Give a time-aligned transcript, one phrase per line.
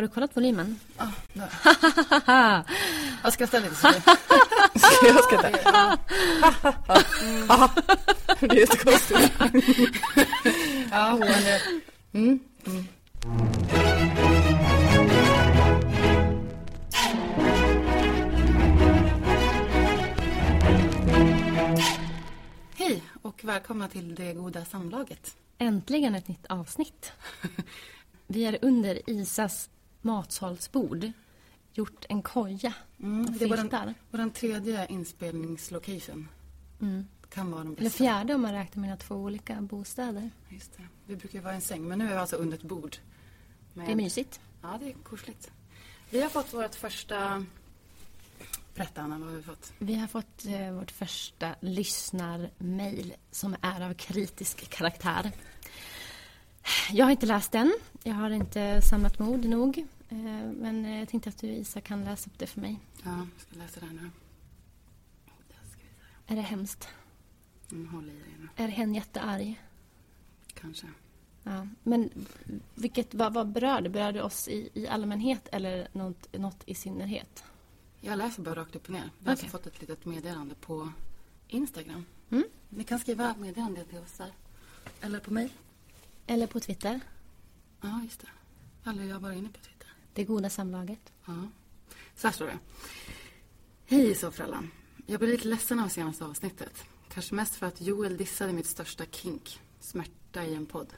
[0.00, 0.80] Har du kollat volymen?
[0.98, 1.42] Ja, nu.
[3.22, 3.74] Jag skrattar lite.
[3.74, 3.86] Så
[5.06, 5.52] jag skrattar.
[8.40, 9.32] Det är jättekonstigt.
[10.90, 11.62] Ja, det...
[12.12, 12.40] Mm.
[12.66, 12.86] Mm.
[22.74, 25.36] Hej och välkomna till det goda samlaget.
[25.58, 27.12] Äntligen ett nytt avsnitt.
[28.26, 29.70] Vi är under Isas
[30.02, 31.12] matsalsbord.
[31.72, 33.94] Gjort en koja Mm, av filtar.
[34.10, 36.28] vår tredje inspelningslocation.
[36.80, 37.06] Mm.
[37.30, 37.80] Kan vara de bästa.
[37.80, 40.30] Eller fjärde om man räknar mina två olika bostäder.
[40.48, 40.82] Just det.
[41.06, 42.96] Vi brukar vara i en säng, men nu är vi alltså under ett bord.
[43.74, 43.86] Med...
[43.86, 44.40] Det är mysigt.
[44.62, 45.50] Ja, det är kusligt.
[46.10, 47.44] Vi har fått vårt första...
[48.74, 49.72] Berätta, Anna, vad har vi fått?
[49.78, 55.32] Vi har fått eh, vårt första lyssnarmail som är av kritisk karaktär.
[56.92, 57.72] Jag har inte läst den.
[58.02, 59.78] Jag har inte samlat mod nog.
[60.08, 60.16] Eh,
[60.52, 62.78] men jag tänkte att du Isa kan läsa upp det för mig.
[63.04, 64.10] Ja, jag ska läsa här nu.
[66.26, 66.88] Är det hemskt?
[67.72, 69.60] Mm, håll i dig nu, Är hen jättearg?
[70.54, 70.86] kanske.
[71.42, 71.66] Ja.
[71.82, 72.10] Men
[72.74, 73.88] vilket, vad, vad berör det?
[73.88, 77.44] Berör det oss i, i allmänhet eller något, något i synnerhet?
[78.00, 79.10] Jag läser bara rakt upp och ner.
[79.18, 79.50] Vi har alltså Okej.
[79.50, 80.92] fått ett litet meddelande på
[81.48, 82.04] Instagram.
[82.30, 82.44] Mm.
[82.68, 84.32] Ni kan skriva meddelande till oss där.
[85.00, 85.50] Eller på mejl.
[86.30, 87.00] Eller på Twitter?
[87.80, 88.90] Ja, just det.
[88.90, 89.88] Eller jag var inne på Twitter.
[90.14, 91.12] Det goda samlaget.
[91.26, 91.48] Ja.
[92.14, 92.58] Så här står det.
[93.86, 94.70] Hej Sofrallan.
[95.06, 96.84] Jag blev lite ledsen av senaste avsnittet.
[97.08, 100.94] Kanske mest för att Joel dissade mitt största kink, smärta i en podd.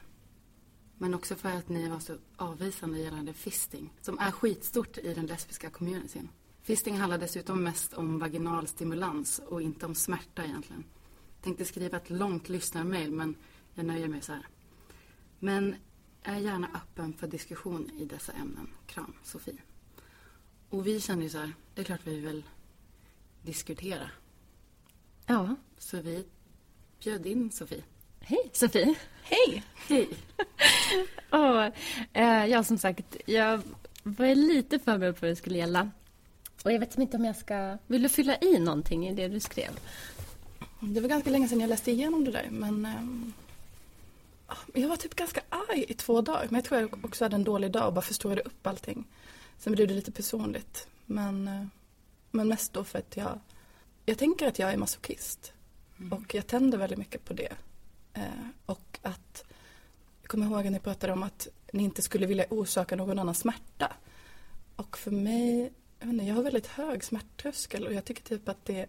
[0.97, 5.25] Men också för att ni var så avvisande gällande fisting, som är skitstort i den
[5.25, 6.29] lesbiska communityn.
[6.61, 10.83] Fisting handlar dessutom mest om vaginal stimulans och inte om smärta egentligen.
[11.41, 13.35] Tänkte skriva ett långt lyssnarmail men
[13.73, 14.47] jag nöjer mig så här.
[15.43, 15.75] Men
[16.23, 18.67] är gärna öppen för diskussion i dessa ämnen.
[18.87, 19.57] Kram, Sofie.
[20.69, 22.43] Och vi kände ju så här, det är klart vi vill
[23.41, 24.09] diskutera.
[25.25, 25.55] Ja.
[25.77, 26.25] Så vi
[27.03, 27.83] bjöd in Sofie.
[28.19, 28.95] Hej Sofie!
[29.23, 29.63] Hej!
[29.87, 30.09] Hej!
[31.31, 31.69] Åh,
[32.13, 33.61] eh, ja, som sagt, jag
[34.03, 35.91] var lite förberedd på vad det skulle gälla.
[36.63, 37.77] Och jag vet inte om jag ska...
[37.87, 39.79] Vill du fylla i någonting i det du skrev?
[40.79, 43.33] Det var ganska länge sedan jag läste igenom det där men ehm,
[44.73, 47.43] jag var typ ganska arg i två dagar men jag tror jag också hade en
[47.43, 49.07] dålig dag och bara förstorade upp allting.
[49.57, 51.65] Sen blev det lite personligt men, eh,
[52.31, 53.39] men mest då för att jag,
[54.05, 55.53] jag tänker att jag är masochist
[56.11, 57.53] och jag tänder väldigt mycket på det.
[58.13, 58.23] Eh,
[58.65, 59.43] och att,
[60.21, 63.35] jag kommer ihåg att ni pratade om att ni inte skulle vilja orsaka någon annan
[63.35, 63.93] smärta.
[64.75, 68.65] Och för mig, jag, inte, jag har väldigt hög smärttröskel och jag tycker typ att
[68.65, 68.85] det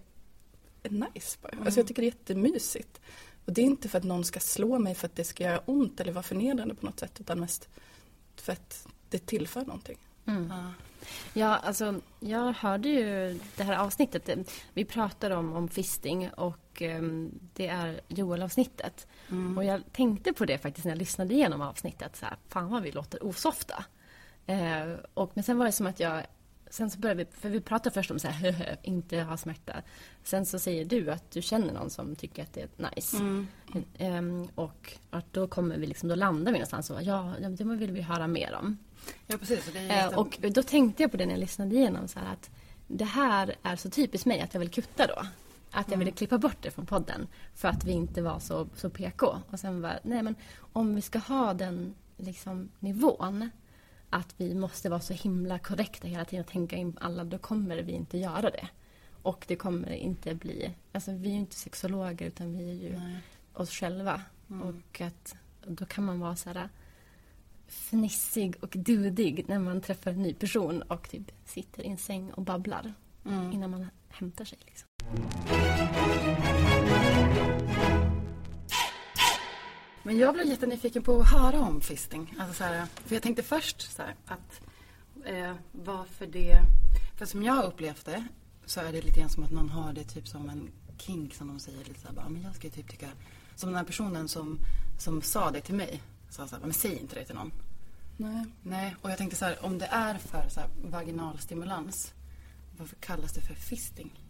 [0.82, 1.56] är nice bara.
[1.64, 3.00] Alltså jag tycker det är jättemysigt.
[3.44, 5.58] Och det är inte för att någon ska slå mig för att det ska göra
[5.58, 7.68] ont eller vara förnedrande på något sätt utan mest
[8.36, 9.98] för att det tillför någonting.
[10.24, 10.72] Ja.
[11.32, 14.50] Ja, alltså, jag hörde ju det här avsnittet.
[14.74, 19.06] Vi pratar om, om fisting och ehm, det är Joel-avsnittet.
[19.56, 22.16] Och jag tänkte på det faktiskt när jag lyssnade igenom avsnittet.
[22.16, 23.84] Så här, fan vad vi låter osofta.
[24.46, 26.22] Eh, och, men sen var det som att jag
[26.74, 29.82] Sen så började vi, för vi pratade först om så här, inte ha smärta.
[30.24, 33.16] Sen så säger du att du känner någon som tycker att det är nice.
[33.16, 33.46] Mm.
[33.98, 37.92] Ehm, och att då kommer vi liksom, då landar vi någonstans och ja, det vill
[37.92, 38.78] vi höra mer om.
[39.26, 39.70] ja, precis.
[39.72, 40.16] Det är Eh, jätte...
[40.16, 42.50] och då tänkte jag på det när jag lyssnade igenom så här att
[42.86, 45.26] det här är så typiskt mig att jag vill kutta då.
[45.70, 48.90] Att jag ville klippa bort det från podden för att vi inte var så, så
[48.90, 49.38] PK.
[49.50, 50.34] Och sen var nej men
[50.72, 53.50] om vi ska ha den liksom nivån
[54.14, 57.76] att vi måste vara så himla korrekta hela tiden och tänka in alla, då kommer
[57.82, 58.68] vi inte göra det.
[59.22, 62.98] Och det kommer inte bli, alltså vi är ju inte sexologer utan vi är ju
[62.98, 63.18] Nej.
[63.52, 64.22] oss själva.
[64.62, 66.68] Och att då kan man vara så här
[67.66, 72.32] fnissig och dudig när man träffar en ny person och typ sitter i en säng
[72.32, 72.94] och babblar
[73.26, 73.52] Mm.
[73.52, 74.58] innan man hämtar sig.
[74.66, 74.88] Liksom.
[80.06, 82.34] Men jag blev jättenyfiken på att höra om fisting.
[82.38, 84.60] Alltså så här, för jag tänkte först så här, att
[85.24, 86.58] eh, varför det...
[87.16, 88.24] För som jag upplevt det
[88.66, 91.48] så är det lite grann som att man har det typ som en kink som
[91.48, 91.78] de säger.
[91.78, 93.08] Lite så här, bara, men jag ska typ tycka...
[93.56, 94.58] Som den här personen som,
[94.98, 96.02] som sa det till mig.
[96.30, 97.52] Sa så här, men säg inte det till någon.
[98.16, 98.44] Nej.
[98.62, 102.12] Nej, och jag tänkte så här, om det är för så här, vaginal stimulans,
[102.78, 104.20] varför kallas det för fisting?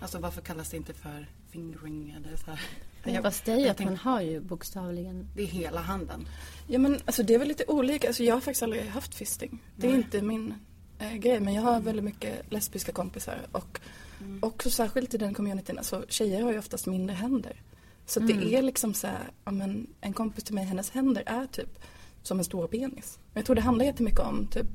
[0.00, 2.60] Alltså varför kallas det inte för fingering eller så här?
[3.04, 5.28] Jag, Fast det är ju jag att man har ju bokstavligen...
[5.36, 6.28] Det är hela handen.
[6.66, 8.06] Ja men alltså det är väl lite olika.
[8.06, 9.58] Alltså, jag har faktiskt aldrig haft fisting.
[9.76, 10.00] Det är Nej.
[10.00, 10.54] inte min
[10.98, 11.40] eh, grej.
[11.40, 13.38] Men jag har väldigt mycket lesbiska kompisar.
[13.52, 13.80] Och
[14.22, 14.38] Mm.
[14.42, 15.78] också särskilt i den communityn.
[15.78, 17.62] Alltså tjejer har ju oftast mindre händer.
[18.06, 18.40] Så Mm.
[18.40, 21.78] det är liksom så här, ja, men en kompis till mig, hennes händer är typ
[22.22, 23.18] som en stor penis.
[23.34, 24.66] Jag tror det handlar jättemycket om typ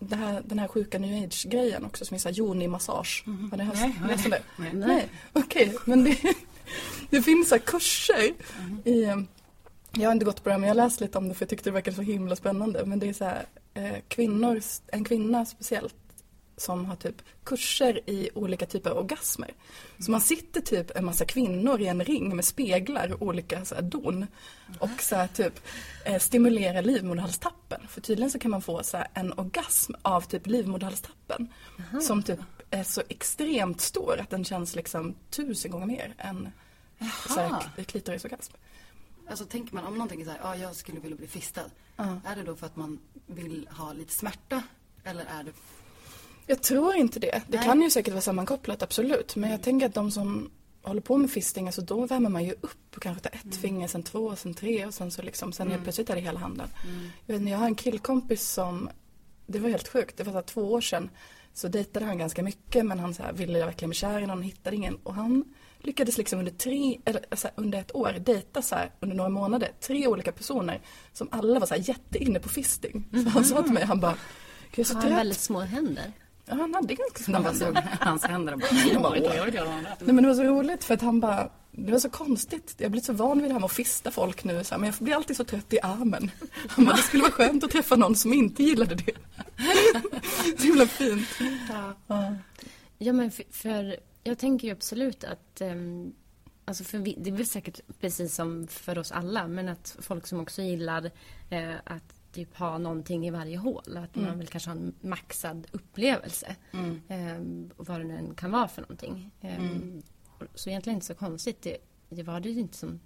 [0.00, 3.24] det här, den här sjuka new age-grejen också som är såhär yoni-massage.
[3.50, 4.72] Har ni hört Nej, nej.
[4.74, 5.74] Nej, okej.
[5.84, 6.18] Men det,
[7.10, 8.34] det finns så här kurser
[8.84, 9.26] i
[9.94, 11.50] jag har inte gått på det men jag har läst lite om det för jag
[11.50, 12.86] tyckte det verkade så himla spännande.
[12.86, 15.94] Men det är så här, eh, kvinnor, en kvinna speciellt
[16.56, 19.54] som har typ kurser i olika typer av orgasmer.
[19.98, 23.74] Så man sitter typ en massa kvinnor i en ring med speglar och olika så
[23.74, 24.26] här don.
[24.78, 25.60] Och så här typ
[26.04, 27.80] eh, stimulerar livmoderhalstappen.
[27.88, 31.48] För tydligen så kan man få så här en orgasm av typ livmoderhalstappen.
[32.00, 32.40] Som typ
[32.72, 36.48] är så extremt stor att den känns liksom tusen gånger mer än
[37.86, 38.52] klitorisorgasm.
[39.28, 41.70] Alltså tänker man, om någon tänker så här, ja jag skulle vilja bli fistad.
[41.96, 42.20] Ja.
[42.26, 44.62] Är det då för att man vill ha lite smärta?
[45.04, 45.52] Eller är det...
[46.46, 47.42] Jag tror inte det.
[47.48, 47.66] Det Nej.
[47.66, 49.36] kan ju säkert vara sammankopplat, absolut.
[49.36, 50.50] Men jag tänker att de som
[50.82, 53.88] håller på med fisting, alltså då värmer man ju upp och kanske tar ett finger,
[53.88, 56.68] sen två, sen tre och sen så liksom, sen helt plötsligt är det hela handen.
[57.26, 58.90] Jag, vet, jag har en killkompis som,
[59.46, 61.10] det var helt sjukt, det var så två år sedan.
[61.54, 64.42] Så dejtade han ganska mycket men han så här, ville verkligen bli kär i någon,
[64.42, 64.96] hittade ingen.
[65.02, 65.44] Och han
[65.78, 69.30] lyckades liksom under tre, eller så här, under ett år dejta så här, under några
[69.30, 70.80] månader, tre olika personer
[71.12, 73.04] som alla var så här jätteinne på fisting.
[73.24, 74.14] Så han sa till mig, han bara,
[74.70, 75.18] jag är så Har han trött.
[75.20, 76.12] väldigt små händer?
[76.46, 77.96] Ja, han hade ganska små händer.
[78.00, 78.66] hans händer bara...
[78.92, 79.14] Jag bara.
[80.00, 82.74] Nej men det var så roligt för att han bara, det var så konstigt.
[82.78, 84.80] Jag har blivit så van vid det här med att fista folk nu så här,
[84.80, 86.30] men jag blir alltid så trött i armen.
[86.68, 89.12] Han bara, det skulle vara skönt att träffa någon som inte gillade det.
[90.58, 91.28] Så himla fint.
[92.08, 92.34] Ja.
[92.98, 96.14] Ja, men för, för jag tänker ju absolut att um,
[96.64, 100.26] Alltså för vi, det är väl säkert precis som för oss alla, men att folk
[100.26, 101.10] som också gillar
[101.50, 103.96] eh, att typ ha någonting i varje hål.
[103.96, 106.56] Att man vill kanske ha en maxad upplevelse.
[107.08, 107.40] Eh,
[107.76, 109.30] och vad det nu än kan vara för någonting.
[109.40, 109.58] Eh,
[110.54, 111.62] Så egentligen inte så konstigt.
[111.62, 111.76] Det,
[112.08, 113.00] det var det ju inte som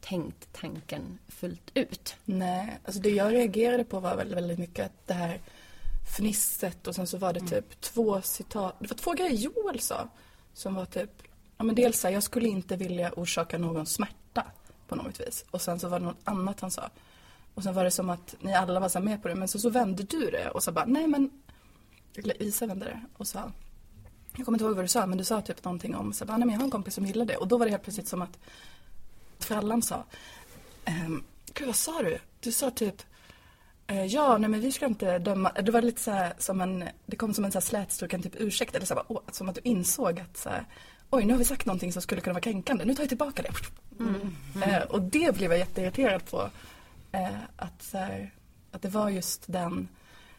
[0.00, 2.16] tänkt tanken fullt ut.
[2.24, 5.40] Nej, alltså det jag reagerade på var väldigt, väldigt mycket att det här
[6.04, 10.08] fnisset och sen så var det typ två citat, det var två grejer Joel sa.
[10.52, 11.10] Som var typ,
[11.56, 14.44] ja men dels så här, jag skulle inte vilja orsaka någon smärta
[14.88, 15.44] på något vis.
[15.50, 16.90] Och sen så var det något annat han sa.
[17.54, 19.58] Och sen var det som att ni alla var så med på det men så,
[19.58, 21.30] så vände du det och så bara, nej men
[22.16, 23.52] eller Isa vände det och sa
[24.36, 26.36] jag kommer inte ihåg vad du sa men du sa typ någonting om så bara,
[26.36, 28.08] nej men jag har en kompis som gillar det och då var det helt plötsligt
[28.08, 28.38] som att
[29.38, 30.04] frallan sa
[30.84, 31.24] ehm,
[31.54, 32.18] Gud vad sa du?
[32.40, 33.02] Du sa typ
[33.86, 35.52] Ja, nej men vi ska inte döma.
[35.62, 38.34] Det var lite så här som en, det kom som en så här slätstruken typ
[38.38, 40.64] ursäkt eller så här, åh, som att du insåg att så här,
[41.10, 43.42] oj nu har vi sagt någonting som skulle kunna vara kränkande, nu tar jag tillbaka
[43.42, 43.50] det.
[44.66, 46.50] Eh, och det blev jag jätteirriterad på.
[47.12, 48.30] Eh, att, så här,
[48.72, 49.88] att det var just den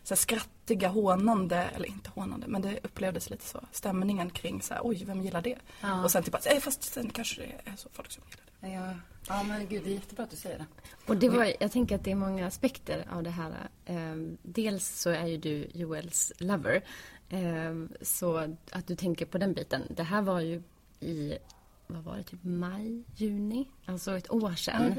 [0.06, 3.62] så här, skrattiga, hånande, eller inte hånande, men det upplevdes lite så.
[3.72, 5.58] Stämningen kring så här, oj vem gillar det?
[5.82, 6.04] Ja.
[6.04, 8.68] Och sen typ att, eh, fast sen kanske det är så folk som gillar det.
[8.68, 8.94] Ja,
[9.28, 10.66] ja men gud det är jättebra att du säger det.
[11.06, 13.54] Och det var, jag tänker att det är många aspekter av det här.
[13.86, 16.82] Ehm, dels så är ju du Joels lover.
[17.30, 19.82] Ehm, så att du tänker på den biten.
[19.90, 20.64] Det här var ju
[21.00, 21.38] i,
[21.88, 23.68] vad var det, typ maj, juni?
[23.86, 24.96] Alltså ett år sedan.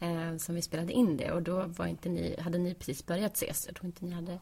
[0.00, 1.30] eh, som vi spelade in det.
[1.32, 3.66] Och då var inte ni, hade ni precis börjat ses.
[3.66, 4.38] Jag tror inte ni hade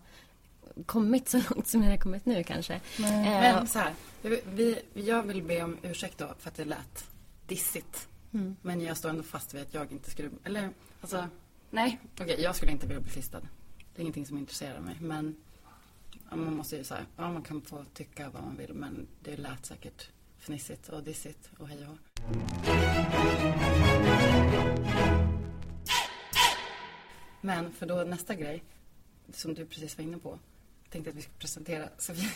[0.86, 2.80] kommit så långt som ni har kommit nu kanske.
[2.98, 3.26] Nej.
[3.48, 3.92] Eh, Men så här,
[4.54, 7.10] vi, jag vill be om ursäkt då för att det lät
[7.46, 8.08] dissigt.
[8.62, 10.70] Men jag står ändå fast vid att jag inte skulle, eller
[11.00, 11.28] alltså,
[11.70, 13.40] nej, okej, jag skulle inte vilja bli fistad.
[13.94, 14.96] Det är ingenting som intresserar mig.
[15.00, 15.36] Men
[16.30, 19.66] man måste ju säga, ja man kan få tycka vad man vill men det lät
[19.66, 20.08] säkert
[20.42, 21.98] fnissigt och dissigt och hej och.
[27.40, 28.62] Men för då nästa grej,
[29.32, 30.38] som du precis var inne på,
[30.90, 32.30] tänkte att vi ska presentera Sofie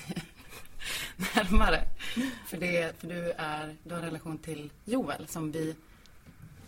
[1.35, 1.85] närmare.
[2.47, 5.77] För, det, för du, är, du har en relation till Joel som vi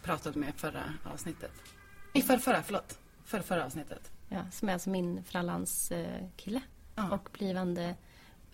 [0.02, 1.52] pratade med förra avsnittet.
[2.12, 2.98] I förra, förra, förlåt.
[3.24, 4.10] Förra, förra avsnittet.
[4.28, 6.60] Ja, som är alltså min frallans eh, kille.
[6.94, 7.10] Ja.
[7.10, 7.94] Och blivande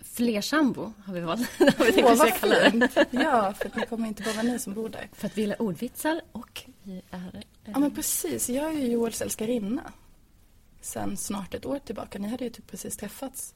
[0.05, 1.41] flersambo har vi valt.
[1.59, 2.93] har vi tänkt Åh, att vad fint.
[3.11, 5.09] Ja, för att det kommer inte bara vara ni som bor där.
[5.13, 7.31] För att vi gillar ordvitsar och vi är...
[7.35, 9.93] eh, Ja men precis, jag är ju Joels älskarinna.
[10.81, 12.19] Sen snart ett år tillbaka.
[12.19, 13.55] Ni hade ju typ precis träffats.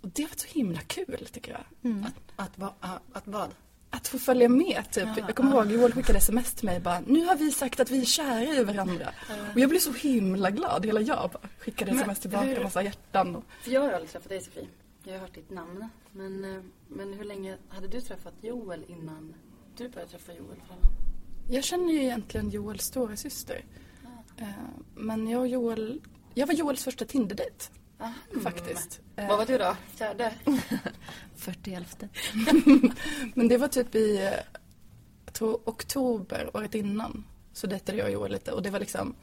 [0.00, 1.90] Och det var så himla kul tycker jag.
[1.92, 2.06] mm.
[2.36, 3.50] Att, va, ah, att vad?
[3.90, 5.04] Att få följa med typ.
[5.06, 5.56] Ja, jag kommer ja.
[5.64, 8.42] ihåg Joel skickade sms till mig bara Nu har vi sagt att vi är kära
[8.54, 9.08] i varandra.
[9.54, 10.86] Och jag blev så himla glad.
[10.86, 13.36] Hela jag bara skickade Men sms tillbaka, massa hjärtan.
[13.36, 13.44] Och...
[13.62, 14.66] För jag har aldrig träffat dig Sofie.
[15.06, 15.88] Jag har hört ditt namn.
[16.12, 19.34] Men, eh, men hur länge hade du träffat Joel innan
[19.76, 20.62] du började träffa Joel?
[21.50, 23.64] Jag känner ju egentligen Joels stora syster.
[24.36, 24.48] Eh,
[24.94, 26.00] Men jag och Joel,
[26.34, 27.64] jag var Joels första Tinder-dejt
[27.98, 29.00] Ah, faktiskt.
[29.16, 29.76] Eh, Vad var du då?
[29.94, 30.34] Fjärde?
[31.36, 32.04] 41.
[33.34, 34.30] Men det var typ i,
[35.32, 37.24] tror oktober året innan.
[37.52, 39.14] Så dejtade jag och Joel lite och det var liksom,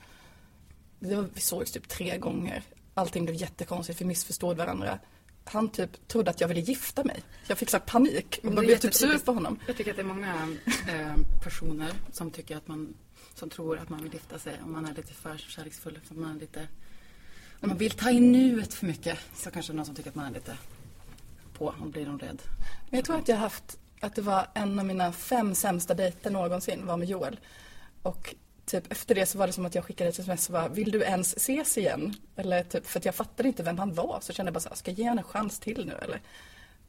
[1.00, 2.64] det var, vi sågs typ tre gånger.
[2.94, 5.00] Allting blev jättekonstigt, vi missförstod varandra.
[5.46, 7.24] Han typ trodde att jag ville gifta mig.
[7.48, 9.60] Jag fick så panik och blev typ sur på honom.
[9.68, 10.58] Jag tycker att det är många
[10.88, 12.94] eh, personer som tycker att man,
[13.36, 16.00] som tror att man vill gifta sig om man är lite för kärleksfull.
[16.04, 16.68] För man är lite,
[17.62, 20.26] om man vill ta in nuet för mycket så kanske någon som tycker att man
[20.26, 20.58] är lite
[21.58, 22.42] på och blir de rädd.
[22.90, 26.32] Men jag tror att jag haft, att det var en av mina fem sämsta dejter
[26.32, 27.40] någonsin var med Joel.
[28.02, 30.68] Och typ efter det så var det som att jag skickade ett sms och bara,
[30.68, 32.16] vill du ens ses igen?
[32.36, 34.20] Eller typ, för att jag fattade inte vem han var.
[34.22, 36.22] Så kände jag bara så här, ska jag ge honom en chans till nu eller?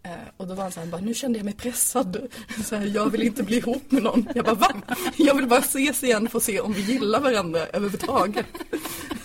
[0.06, 2.28] Eh, och då var han så här, bara, nu kände jag mig pressad.
[2.64, 4.28] Så här, jag vill inte bli ihop med någon.
[4.34, 4.74] Jag bara, va?
[5.16, 8.46] Jag vill bara ses igen för att se om vi gillar varandra överhuvudtaget.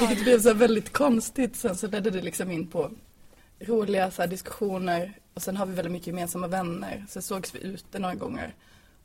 [0.00, 1.56] Vilket blev så väldigt konstigt.
[1.56, 2.90] Sen så ledde det liksom in på
[3.60, 5.18] roliga så diskussioner.
[5.34, 7.06] Och sen har vi väldigt mycket gemensamma vänner.
[7.08, 8.54] Sen sågs vi ute några gånger.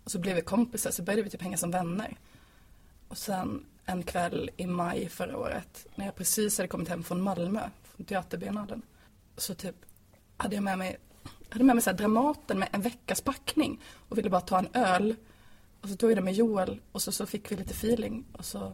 [0.03, 2.17] Och så blev vi kompisar, så började vi typ hänga som vänner.
[3.13, 7.21] Och sen en kväll i maj förra året, när jag precis hade kommit hem från
[7.21, 8.81] Malmö, från teaterbiennalen.
[9.37, 9.75] Så typ
[10.37, 10.97] hade jag med mig,
[11.49, 15.15] hade med mig så Dramaten med en veckas packning och ville bara ta en öl.
[15.81, 18.45] Och så tog jag det med Joel och så, så fick vi lite feeling och
[18.45, 18.73] så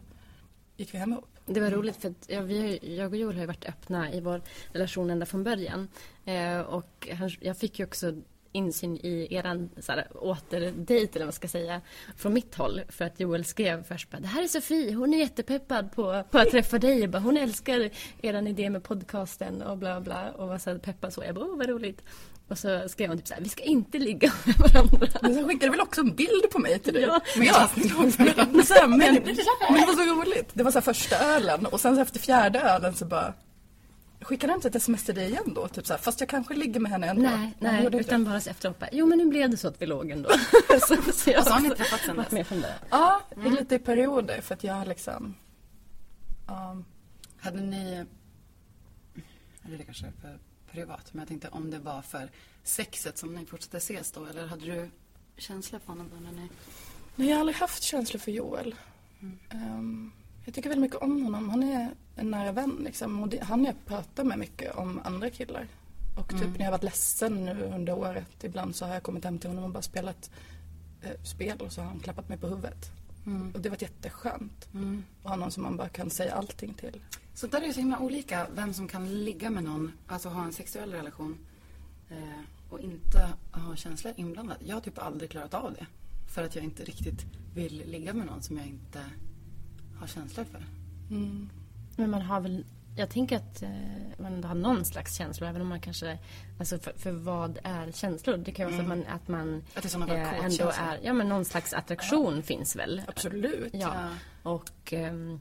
[0.76, 1.36] gick vi hem ihop.
[1.46, 4.12] Det var roligt för att ja, vi, har jag och Joel har ju varit öppna
[4.12, 4.42] i vår
[4.72, 5.88] relation ända från början.
[6.24, 11.26] Eh, och han, jag fick ju också insyn i eran så här, återdejt eller vad
[11.26, 11.80] man ska säga
[12.16, 12.80] från mitt håll.
[12.88, 16.38] För att Joel skrev först bara, det här är Sofie, hon är jättepeppad på, på
[16.38, 17.08] att träffa dig.
[17.08, 17.90] Bara, hon älskar
[18.22, 20.30] eran idé med podcasten och bla bla.
[20.30, 21.24] Och var så peppad så.
[21.24, 22.02] Jag bara, åh vad roligt.
[22.48, 25.06] Och så skrev hon typ så här, vi ska inte ligga med varandra.
[25.22, 27.02] Men sen skickade väl också en bild på mig till dig?
[27.02, 27.20] Ja.
[27.36, 27.68] men, ja.
[27.76, 27.88] men,
[28.98, 30.50] men, men det var så roligt.
[30.52, 33.34] Det var så här första ölen och sen så efter fjärde ölen så bara
[34.20, 35.68] Skickade han inte ett sms till dig igen då?
[35.68, 37.22] Typ så här, fast jag kanske ligger med henne ändå.
[37.22, 40.10] Nej, nej utan bara efteråt bara, jo men nu blev det så att vi låg
[40.10, 40.30] ändå.
[40.88, 42.30] så, så jag Och så har ni träffats sen dess?
[42.30, 42.74] med från det.
[42.90, 45.34] Ja, i lite i perioder för att jag har liksom
[46.46, 46.76] ja,
[47.40, 48.04] Hade ni,
[49.64, 50.38] eller det kanske är för
[50.72, 52.30] privat, men jag tänkte om det var för
[52.64, 54.90] sexet som ni fortsatte ses då, eller hade du
[55.36, 56.48] känsla för honom då när ni...
[57.16, 58.74] Nej, jag har aldrig haft känslor för Joel.
[59.50, 60.12] Ehm,
[60.44, 61.50] jag tycker väldigt mycket om honom.
[61.50, 63.22] Han är en nära vän liksom.
[63.22, 65.66] Och det, han jag pratar med mycket om andra killar.
[66.16, 69.24] Och typ när jag har varit ledsen nu under året ibland så har jag kommit
[69.24, 70.30] hem till honom och bara spelat
[71.02, 72.90] eh, spel och så har han klappat mig på huvudet.
[73.54, 74.68] Och det har varit jätteskönt.
[74.74, 75.04] Mm.
[75.22, 77.00] Och ha någon som man bara kan säga allting till.
[77.34, 80.44] Så där är det så himla olika vem som kan ligga med någon, alltså ha
[80.44, 81.38] en sexuell relation
[82.10, 84.60] eh, och inte ha känslor inblandade.
[84.64, 85.86] Jag har typ aldrig klarat av det.
[86.34, 87.24] För att jag inte riktigt
[87.54, 89.04] vill ligga med någon som jag inte
[90.00, 90.64] har känslor för.
[92.00, 92.64] Men man har väl,
[92.96, 93.70] jag tänker att eh,
[94.18, 96.18] man ändå har någon slags känslor även om man kanske,
[96.58, 98.36] alltså för, för vad är känslor?
[98.36, 101.00] Det kan ju vara så att man, att man Att det bara eh, ändå är,
[101.02, 103.02] ja men någon slags attraktion finns väl.
[103.08, 103.74] Absolut.
[103.74, 104.08] Ja,
[104.42, 105.40] och ehm,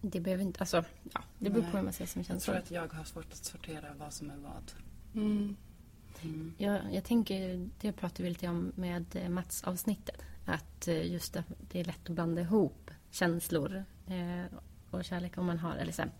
[0.00, 2.56] det behöver inte, alltså ja, det beror på hur man ser som Jag tror känslor.
[2.56, 4.72] att jag har svårt att sortera vad som är vad.
[5.14, 5.56] Mm.
[6.58, 10.22] Jag, jag tänker, det pratar vi lite om med eh, Mats avsnittet.
[10.44, 14.58] Att eh, just att det är lätt att blanda ihop känslor eh,
[14.90, 16.10] och kärlek om man har, eller så här,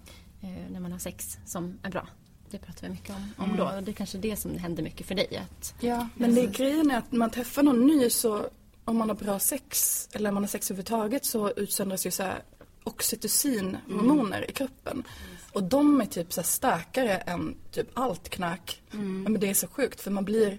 [0.41, 2.09] eh, när man har sex som är bra.
[2.51, 3.65] Det pratar vi mycket om, om då.
[3.65, 5.37] Och det är kanske det som händer mycket för dig.
[5.37, 8.47] Att, Ja, men det grejen är att när man träffar någon ny så
[8.85, 12.23] om man har bra sex eller om man har sex överhuvudtaget så utsöndras ju så
[12.23, 12.43] här
[12.85, 15.05] oxytocinhormoner i kroppen.
[15.53, 18.83] Och de är typ så starkare än typ allt knark.
[18.91, 20.59] Ja, men det är så sjukt för man blir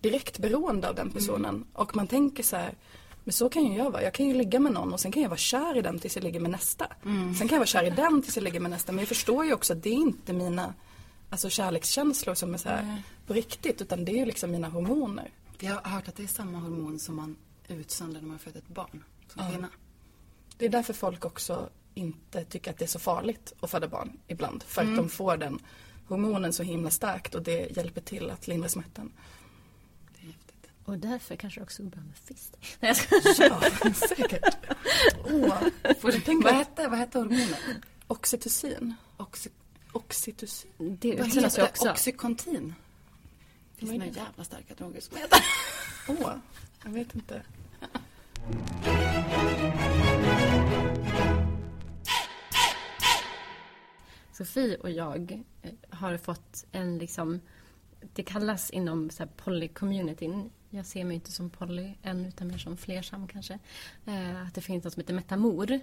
[0.00, 1.64] direkt beroende av den personen.
[1.72, 2.74] Och man tänker så här,
[3.28, 4.02] men så kan ju jag vara.
[4.02, 6.16] Jag kan ju ligga med någon och sen kan jag vara kär i den tills
[6.16, 6.86] jag ligger med nästa.
[7.38, 8.92] Sen kan jag vara kär i den tills jag ligger med nästa.
[8.92, 10.74] Men jag förstår ju också att det är inte mina
[11.30, 13.82] alltså, kärlekskänslor som är så här på riktigt.
[13.82, 15.30] Utan det är ju liksom mina hormoner.
[15.58, 17.36] Jag har hört att det är samma hormon som man
[17.68, 19.04] utsöndrar när man föder ett barn.
[19.32, 19.68] Som kvinna.
[20.58, 24.18] Det är därför folk också inte tycker att det är så farligt att föda barn
[24.26, 24.62] ibland.
[24.62, 25.58] För att de får den
[26.06, 29.12] hormonen så himla starkt och det hjälper till att lindra smärtan.
[30.88, 32.56] Och därför kanske det också går bra med fist.
[32.80, 33.44] Nej, jag ska...
[33.44, 34.56] Ja, säkert.
[35.24, 35.62] Åh,
[36.00, 37.58] Får du tänka, vad, hette, vad hette hormonet?
[38.06, 38.94] oxytocin.
[39.16, 39.50] Oxy,
[39.92, 40.70] Oxytocin.
[40.78, 41.62] Det vad heter det?
[41.62, 41.90] också.
[41.90, 42.74] Oxycontin.
[43.74, 45.38] Det finns några jävla starka droger som heter
[46.08, 46.34] Åh,
[46.84, 47.42] jag vet inte.
[54.32, 57.40] Sofie och jag eh, har fått en liksom
[58.12, 62.58] det kallas inom så här poly-communityn, jag ser mig inte som poly än utan mer
[62.58, 63.58] som flersam kanske,
[64.06, 65.80] eh, att det finns något som heter metamor.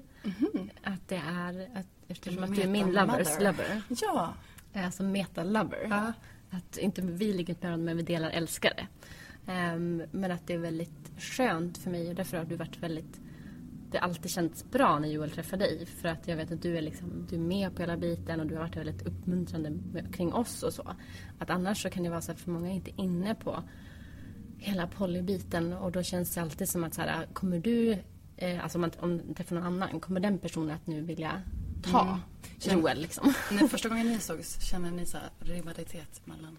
[0.83, 4.33] Att det är, att, eftersom att du är min lovers lover, Ja,
[4.73, 5.87] eh, alltså meta-lover.
[5.89, 6.13] Ja.
[6.49, 8.87] Att inte vi ligger med varandra men vi delar älskare.
[9.47, 13.19] Ehm, men att det är väldigt skönt för mig och därför har du varit väldigt
[13.91, 16.77] det har alltid känts bra när Joel träffar dig för att jag vet att du
[16.77, 20.15] är, liksom, du är med på hela biten och du har varit väldigt uppmuntrande med,
[20.15, 20.95] kring oss och så.
[21.39, 23.63] Att annars så kan det vara så att för många är inte inne på
[24.57, 27.97] hela polybiten och då känns det alltid som att så här, kommer du,
[28.37, 31.41] eh, alltså om man om du träffar någon annan, kommer den personen att nu vilja
[31.83, 32.19] ta
[32.65, 32.79] Mm.
[32.79, 33.33] Joel liksom?
[33.51, 36.57] När första gången ni sågs, känner ni så här rivalitet mellan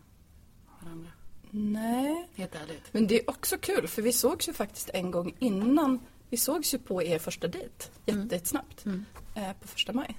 [0.80, 1.10] varandra?
[1.50, 2.28] nej.
[2.34, 2.92] Helt ärligt.
[2.92, 6.00] Men det är också kul för vi sågs ju faktiskt en gång innan.
[6.30, 8.86] Vi sågs ju på er första dejt jättesnabbt.
[9.34, 10.18] Eh, på första maj.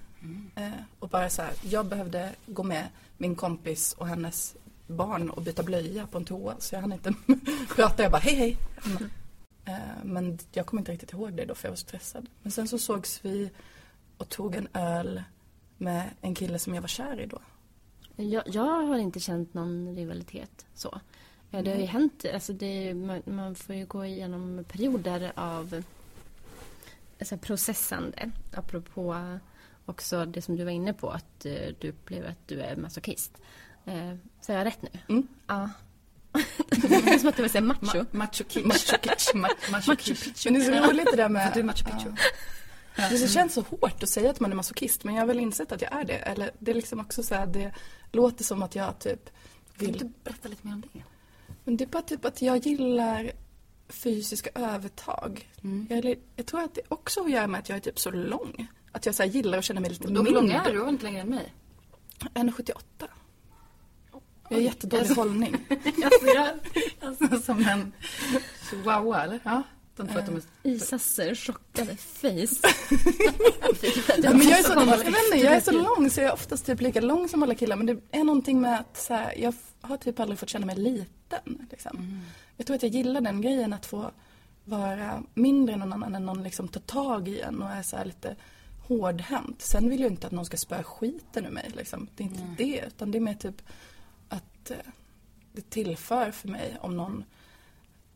[0.56, 4.56] Eh, och bara så här, jag behövde gå med min kompis och hennes
[4.88, 6.56] barn och byta blöja på en toa.
[6.60, 7.14] Så jag hann inte
[7.76, 8.04] prata.
[8.04, 8.58] Jag bara hej hej.
[9.66, 12.30] Eh, men jag kommer inte riktigt ihåg det då för jag var stressad.
[12.42, 13.50] Men sen så sågs vi
[14.18, 15.24] och tog en öl
[15.78, 17.40] med en kille som jag var kär i då.
[18.16, 21.00] Jag, jag har inte känt någon rivalitet så.
[21.52, 25.84] Eh, Det har ju hänt, alltså det, man, man får ju gå igenom perioder av
[27.20, 28.32] alltså processande.
[28.54, 29.16] Apropå
[29.86, 33.38] också det som du var inne på, att eh, du upplever att du är masochist.
[33.88, 34.90] Eh, Säger jag rätt nu?
[35.10, 35.28] Mm.
[35.48, 35.70] Ja.
[36.70, 37.86] det är som att du vill säga macho.
[37.86, 38.66] Ma- macho Kitsch.
[38.66, 39.34] Macho Kitsch.
[39.34, 40.46] Ma- macho Kitsch.
[40.46, 41.52] Men det är så roligt det där med...
[41.54, 42.10] Du är macho Picchu.
[42.96, 43.10] Ja.
[43.10, 45.72] Det känns så hårt att säga att man är masochist men jag har väl insett
[45.72, 46.14] att jag är det.
[46.18, 47.72] Eller det är liksom också så här, det
[48.12, 49.30] låter som att jag typ
[49.78, 49.98] Vill vill...
[50.00, 51.02] du berätta lite mer om det?
[51.64, 53.32] Men det är bara typ att jag gillar
[53.90, 55.50] fysiska övertag.
[55.64, 55.88] Mm.
[55.90, 58.12] Jag, jag tror att det också har att göra med att jag är typ så
[58.12, 58.68] lång.
[58.92, 60.72] Att jag så gillar att känna mig lite Och hur lång är mindre.
[60.74, 60.84] du?
[60.84, 61.54] Du inte längre än mig.
[62.20, 62.74] 1,78.
[64.50, 65.58] Jag har jättedålig hållning.
[66.04, 66.50] alltså, jag,
[67.02, 67.92] alltså som en
[68.70, 69.40] chihuahua, eller?
[69.44, 69.64] Ja.
[69.96, 70.42] De tror att de är...
[70.64, 72.28] Isas eh, chockade face.
[74.24, 76.66] Ja, men jag är så, jag inte, jag är så lång så jag är oftast
[76.66, 77.76] typ lika lång som alla killar.
[77.76, 80.76] Men det är någonting med att så här, jag har typ aldrig fått känna mig
[80.76, 81.68] liten.
[81.72, 82.22] Liksom.
[82.58, 84.12] Jag tror att jag gillar den grejen att få
[84.64, 87.98] vara mindre än någon annan än någon liksom tar tag i en och är så
[87.98, 88.36] här lite
[88.88, 89.62] hårdhänt.
[89.62, 91.72] Sen vill jag inte att någon ska spöa skiten ur mig.
[91.76, 92.08] Liksom.
[92.16, 92.84] Det är inte det.
[92.88, 93.62] Utan det är mer typ
[94.74, 94.92] att eh,
[95.54, 97.24] det tillför för mig om någon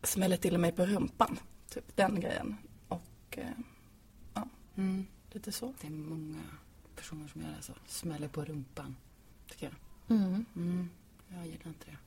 [0.04, 1.40] smäller till mig på rumpan.
[1.70, 2.58] Typ den grejen.
[2.88, 3.04] Och
[3.38, 3.46] eh,
[4.34, 5.06] ja, Mm.
[5.32, 5.74] lite så.
[5.82, 6.40] Det är många
[6.96, 7.74] personer som gör det så.
[7.88, 8.96] Smäller på rumpan,
[9.50, 10.18] tycker jag.
[10.18, 10.46] Mm.
[10.56, 10.90] Mm.
[11.36, 11.98] Jag gillar inte det.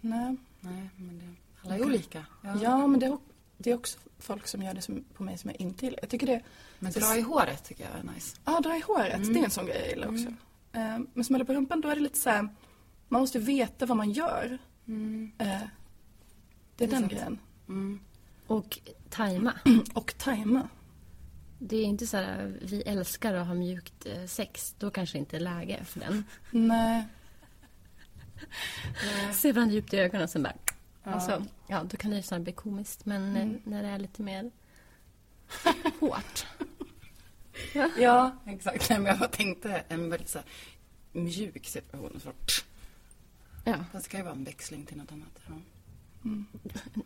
[0.00, 0.36] Nej.
[0.60, 1.34] Nej, men det...
[1.64, 2.26] Alla är olika.
[2.62, 3.18] Ja, men det är,
[3.58, 5.98] det är också folk som gör det som, på mig som jag inte gillar.
[6.02, 6.42] Jag tycker det,
[6.78, 8.36] Men dra i håret tycker jag är nice.
[8.44, 9.32] ja dra i håret, Mm.
[9.34, 10.26] det är en sån grej jag gillar också.
[10.72, 12.48] Eh, men smälla på rumpan, då är det lite så här,
[13.12, 14.58] man måste veta vad man gör.
[14.88, 15.32] Mm.
[15.38, 15.68] Eh, det är
[16.76, 17.12] Det är den sant.
[17.12, 17.38] grejen.
[17.68, 18.00] Mm.
[18.46, 18.78] Och
[19.10, 19.52] tajma.
[19.94, 20.68] Och tajma.
[21.58, 24.74] Det är inte så här, vi älskar att ha mjukt eh, sex.
[24.78, 26.24] Då kanske inte är läge för den.
[26.50, 27.04] Nej.
[29.32, 30.54] Se varandra djupt i ögonen och sen bara...
[31.04, 31.10] Ja.
[31.10, 33.06] Alltså, ja, då kan det ju snarare bli komiskt.
[33.06, 34.50] Men eh, när det är lite mer
[36.00, 36.46] hårt.
[37.98, 38.90] Ja, exakt.
[38.90, 40.46] Nej, men jag tänkte en väldigt så här,
[41.12, 42.20] mjuk situation.
[42.24, 42.32] Så,
[43.64, 45.38] Ja, fast det kan ju vara en växling till något annat.
[45.46, 45.52] Ja.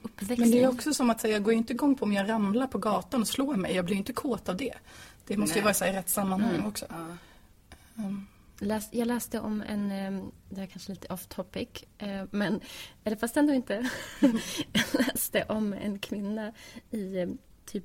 [0.02, 0.40] uppväxling.
[0.40, 2.28] Men det är också som att säga, jag går ju inte igång på om jag
[2.28, 3.74] ramlar på gatan och slår mig.
[3.74, 4.74] Jag blir ju inte kåt av det.
[5.26, 5.64] Det måste ju Nej.
[5.64, 6.66] vara så här, i rätt sammanhang Mm.
[6.66, 6.86] också.
[6.88, 7.16] Ja.
[8.04, 8.26] Um,
[8.58, 12.60] Läs, jag läste om en, eh, det här är kanske lite off topic, eh, men,
[13.04, 13.90] eller fast ändå inte.
[14.72, 16.52] jag läste om en kvinna
[16.90, 17.28] i eh,
[17.66, 17.84] typ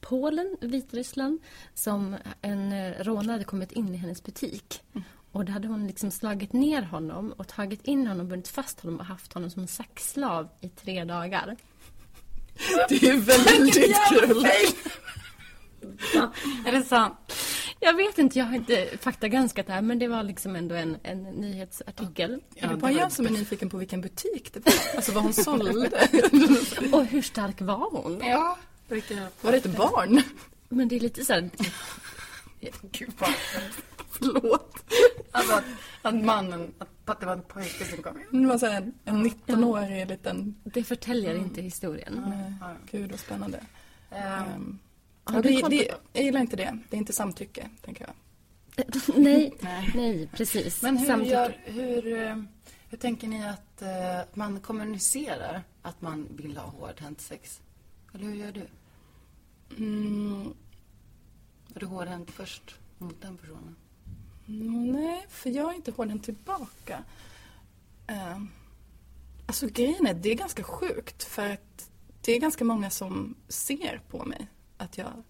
[0.00, 1.40] Polen, Vitryssland,
[1.74, 4.82] som en rånare hade kommit in i hennes butik.
[5.32, 8.98] Och då hade hon liksom slagit ner honom och tagit in honom, bundit fast honom
[9.00, 11.56] och haft honom som sexslav i tre dagar.
[12.88, 13.74] det är ju väldigt
[14.08, 14.46] kul.
[16.66, 17.32] Är det sant?
[17.80, 20.96] Jag vet inte, jag har inte faktagranskat det här, men det var liksom ändå en,
[21.02, 22.40] en nyhetsartikel.
[22.54, 24.72] Ja, det är det bara var- jag som är nyfiken på vilken butik det var.
[24.96, 25.90] Alltså vad hon sålde.
[26.92, 28.20] Och hur stark var hon?
[28.24, 28.58] Ja.
[29.42, 30.22] Var det ett barn?
[30.68, 31.50] Men det är lite så här,
[32.92, 33.30] Gud vad...
[34.20, 34.84] Förlåt.
[35.30, 35.64] Alltså att,
[36.02, 38.42] att mannen, att att det var en pojke som kom in.
[38.42, 40.54] Det var så här en, en 19-årig liten...
[40.64, 42.24] Det förtäljer inte historien.
[42.60, 43.60] Nej, gud vad spännande.
[44.10, 44.78] Ehm, Um,
[45.24, 46.78] har och du det, det, jag gillar inte det.
[46.90, 48.14] Det är inte samtycke, tänker jag.
[49.16, 49.90] nej, Nej.
[49.94, 50.82] nej, precis.
[50.82, 51.30] Men hur, Samtycke.
[51.32, 52.36] gör, hur, eh,
[52.88, 57.60] hur tänker ni att eh, man kommunicerar att man vill ha hårdhänt sex?
[58.14, 58.66] Eller hur gör du?
[59.84, 60.54] Mm,
[61.74, 63.76] Är du hårdhänt först mot den personen?
[64.92, 67.04] Nej, för jag är inte hårdhänt tillbaka.
[68.08, 68.50] Um,
[69.46, 74.00] alltså grejen är, det är ganska sjukt för att det är ganska många som ser
[74.08, 75.22] på mig att jag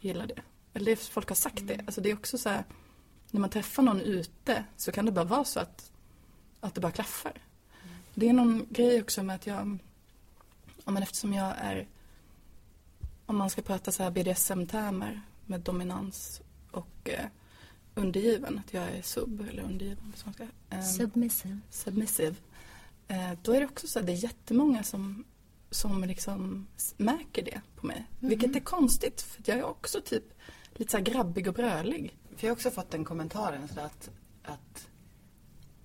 [0.00, 0.42] gillar det.
[0.74, 1.80] Eller folk har sagt det.
[1.86, 2.64] Alltså det är också så här,
[3.30, 5.92] när man träffar någon ute så kan det bara vara så att,
[6.60, 7.32] att det bara klaffar.
[8.14, 9.78] Det är någon grej också med att jag,
[10.84, 11.86] ja, men eftersom jag är,
[13.26, 17.26] om man ska prata så här BDSM-termer med dominans och eh,
[17.96, 20.12] undergiven, att jag är sub eller undergiven.
[20.16, 21.58] Som man ska, ehm, Submissive.
[21.70, 22.34] submissive.
[23.08, 25.24] Eh, då är det också så att det är jättemånga som,
[25.70, 28.06] som liksom märker det på mig.
[28.20, 30.24] Vilket är konstigt för att jag är också typ
[30.74, 32.18] lite så här grabbig och brölig.
[32.36, 34.10] För jag har också fått den kommentaren så att,
[34.42, 34.88] att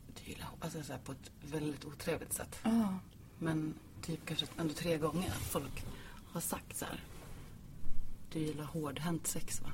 [0.08, 2.60] du gillar alltså så här, på ett väldigt otrevligt sätt.
[2.64, 2.94] Ah.
[3.40, 5.84] Men typ kanske ändå tre gånger att folk
[6.32, 7.04] har sagt så här.
[8.32, 9.70] Du gillar hårdhänt sex va?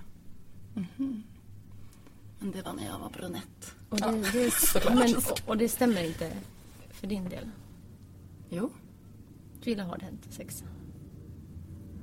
[2.40, 3.76] Men det var när jag var brunett.
[3.90, 4.96] Och det, det, såklart.
[4.96, 6.38] men, och, det stämmer inte
[6.90, 7.50] för din del.
[8.50, 8.70] Jo.
[9.64, 10.64] Du gillar hårdhänt sex.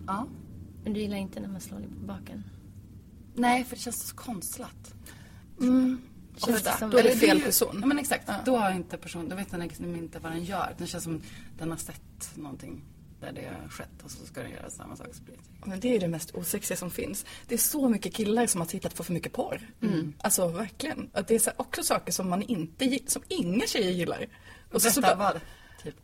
[0.07, 0.27] Ja.
[0.85, 2.45] Men du gillar inte när man slår dig på baken.
[3.35, 4.95] Nej, för det känns så konstlat.
[5.59, 6.01] Känns
[6.59, 6.71] Ofta.
[6.73, 7.79] det som- Då är det fel person.
[7.81, 8.31] Ja men exakt.
[8.45, 10.75] Då har inte person, då vet den liksom inte vad den gör.
[10.79, 11.21] Den känns som
[11.59, 12.83] den har sett någonting
[13.25, 15.07] där det har skett och så ska den göra samma sak.
[15.65, 17.25] Men det är det mest osexiga som finns.
[17.49, 19.61] Det är så mycket killar som har tittat på för mycket porr.
[20.19, 21.11] Alltså verkligen.
[21.13, 24.27] Att det är också saker som man inte gi- som inga tjejer gillar.
[24.73, 25.41] Och så, så Berätta bara, vad.
[25.83, 25.95] Typ.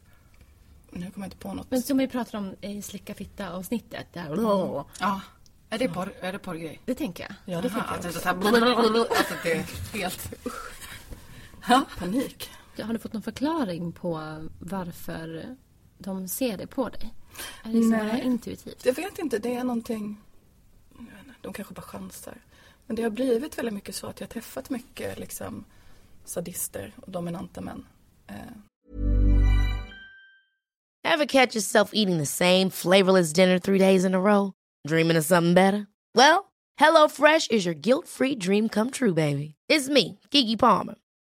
[0.90, 1.70] nu kommer jag inte på något.
[1.70, 4.06] Men som vi pratade om i Slicka fitta avsnittet.
[4.12, 5.20] Där, åh, Ja.
[5.72, 6.80] Är det porr, är det porrgrej?
[6.84, 7.54] Det tänker jag.
[7.54, 8.02] Ja, det Aha, tänker att jag.
[8.02, 8.28] det är så
[9.18, 9.66] Alltså att det är
[9.98, 10.32] helt...
[11.98, 12.50] Panik.
[12.82, 14.10] Har du fått någon förklaring på
[14.58, 15.56] varför
[16.00, 17.14] de ser det på dig?
[17.62, 18.06] Är det liksom Nej.
[18.12, 18.86] bara intuitivt?
[18.86, 20.20] Jag vet inte, det är någonting...
[20.98, 22.34] inte, De kanske bara chansar.
[22.86, 25.64] Men det har blivit väldigt mycket så att jag har träffat mycket liksom,
[26.24, 27.86] sadister och dominanta män.
[28.26, 28.34] Eh,
[31.04, 34.52] Ever catch yourself eating the same flavorless dinner three days in a row?
[34.88, 35.86] Dreaming of something better?
[36.14, 36.44] Well,
[36.80, 39.54] HelloFresh is your guilt-free dream come true, baby.
[39.68, 40.94] It's me, Kiki Palmer.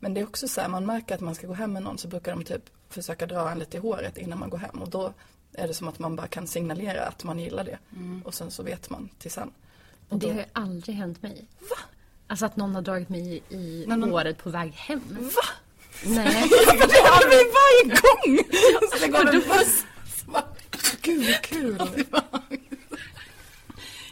[0.00, 1.98] Men det är också så här, man märker att man ska gå hem med någon
[1.98, 4.78] så brukar de typ försöka dra en lite i håret innan man går hem.
[4.82, 5.12] Och då
[5.52, 7.78] är det som att man bara kan signalera att man gillar det.
[8.24, 9.50] Och sen så vet man till sen.
[10.08, 11.46] Och Det då, har ju aldrig hänt mig.
[11.60, 11.76] Va?
[12.26, 15.02] Alltså att någon har dragit mig i, Nej, men- håret på väg hem.
[15.10, 15.42] Va?
[16.04, 16.24] Nej.
[16.88, 18.44] det har vi varje gång!
[18.92, 19.84] Så det går en buss.
[21.02, 22.04] Gud vad kul.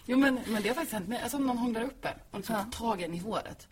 [0.06, 1.20] Jo men, men det har faktiskt hänt mig.
[1.22, 3.68] Alltså om någon hånglar uppe och liksom tar tag en i håret.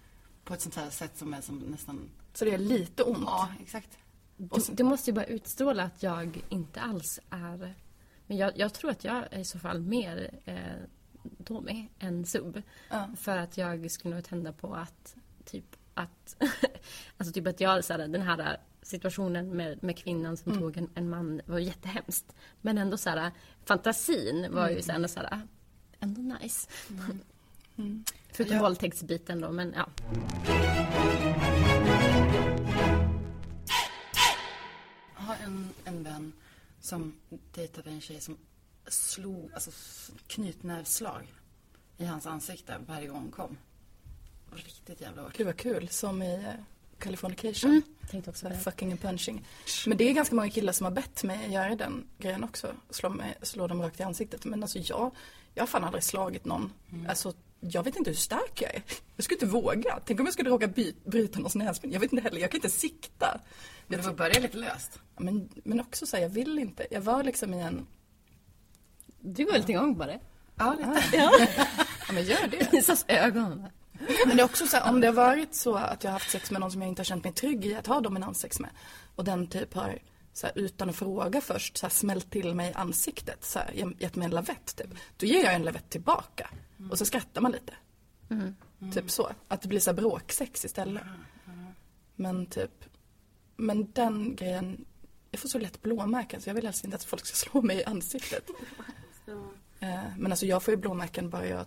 [0.46, 2.10] På ett sånt här sätt som är som nästan...
[2.32, 3.24] Så det är lite ont.
[3.26, 3.98] Ja, exakt.
[4.36, 7.74] Du, du måste ju bara utstråla att jag inte alls är...
[8.26, 10.56] Men jag, jag tror att jag är i så fall mer eh,
[11.44, 12.62] Tommy än sub.
[12.90, 13.08] Ja.
[13.16, 16.36] För att jag skulle nog tända på att typ att...
[17.16, 20.90] alltså typ att jag så här, den här situationen med, med kvinnan som tog en,
[20.94, 22.34] en man var jättehemskt.
[22.60, 23.30] Men ändå så här,
[23.64, 25.40] fantasin var ju så ändå så här,
[26.00, 26.68] ändå nice.
[28.36, 29.88] Förutom våldtäktsbiten då, men ja.
[35.16, 36.32] Jag har en, en vän
[36.80, 37.14] som
[37.54, 38.36] dejtade en tjej som
[38.88, 39.70] slog, alltså
[40.26, 41.32] knytnävsslag
[41.96, 43.56] i hans ansikte varje gång hon kom.
[44.52, 45.36] Riktigt jävla hårt.
[45.36, 46.52] Gud vad kul, som i uh,
[46.98, 47.70] Californication.
[47.70, 48.56] Mm, tänkte också det.
[48.56, 49.46] fucking and punching.
[49.86, 52.74] Men det är ganska många killar som har bett mig göra den grejen också.
[52.90, 54.44] Slå, mig, slå dem rakt i ansiktet.
[54.44, 55.10] Men alltså jag,
[55.54, 56.72] jag har fan aldrig slagit någon.
[57.08, 58.82] Alltså jag vet inte hur stark jag är.
[59.16, 59.98] Jag skulle inte våga.
[60.04, 61.92] Tänk om jag skulle råka by, bryta någons näsben.
[61.92, 63.40] Jag vet inte heller, jag kan inte sikta.
[63.86, 64.98] Men det får börja lite löst.
[65.18, 66.86] Men, men också så här, jag vill inte.
[66.90, 67.86] Jag var liksom i en...
[69.20, 70.20] Du går lite igång på det.
[70.56, 71.16] Ja, lite.
[71.16, 72.72] Ja, men gör det.
[72.78, 73.66] Isas ögon.
[74.26, 76.30] Men det är också så här, om det har varit så att jag har haft
[76.30, 78.70] sex med någon som jag inte har känt mig trygg i att ha dominanssex med.
[79.16, 79.98] Och den typ har,
[80.32, 83.44] så här, utan att fråga först, så här, smält till mig i ansiktet.
[83.44, 84.90] Så här, ge- gett mig en lavett typ.
[85.16, 86.50] Då ger jag en lavett tillbaka.
[86.90, 87.74] Och så skrattar man lite.
[88.94, 89.30] Typ så.
[89.48, 91.02] Att det blir så bråksex istället.
[92.16, 92.84] Men typ,
[93.56, 94.84] men den grejen,
[95.30, 97.76] jag får så lätt blåmärken så jag vill helst inte att folk ska slå mig
[97.78, 98.44] i ansiktet.
[99.80, 101.66] Eh, Men alltså jag får ju blåmärken bara jag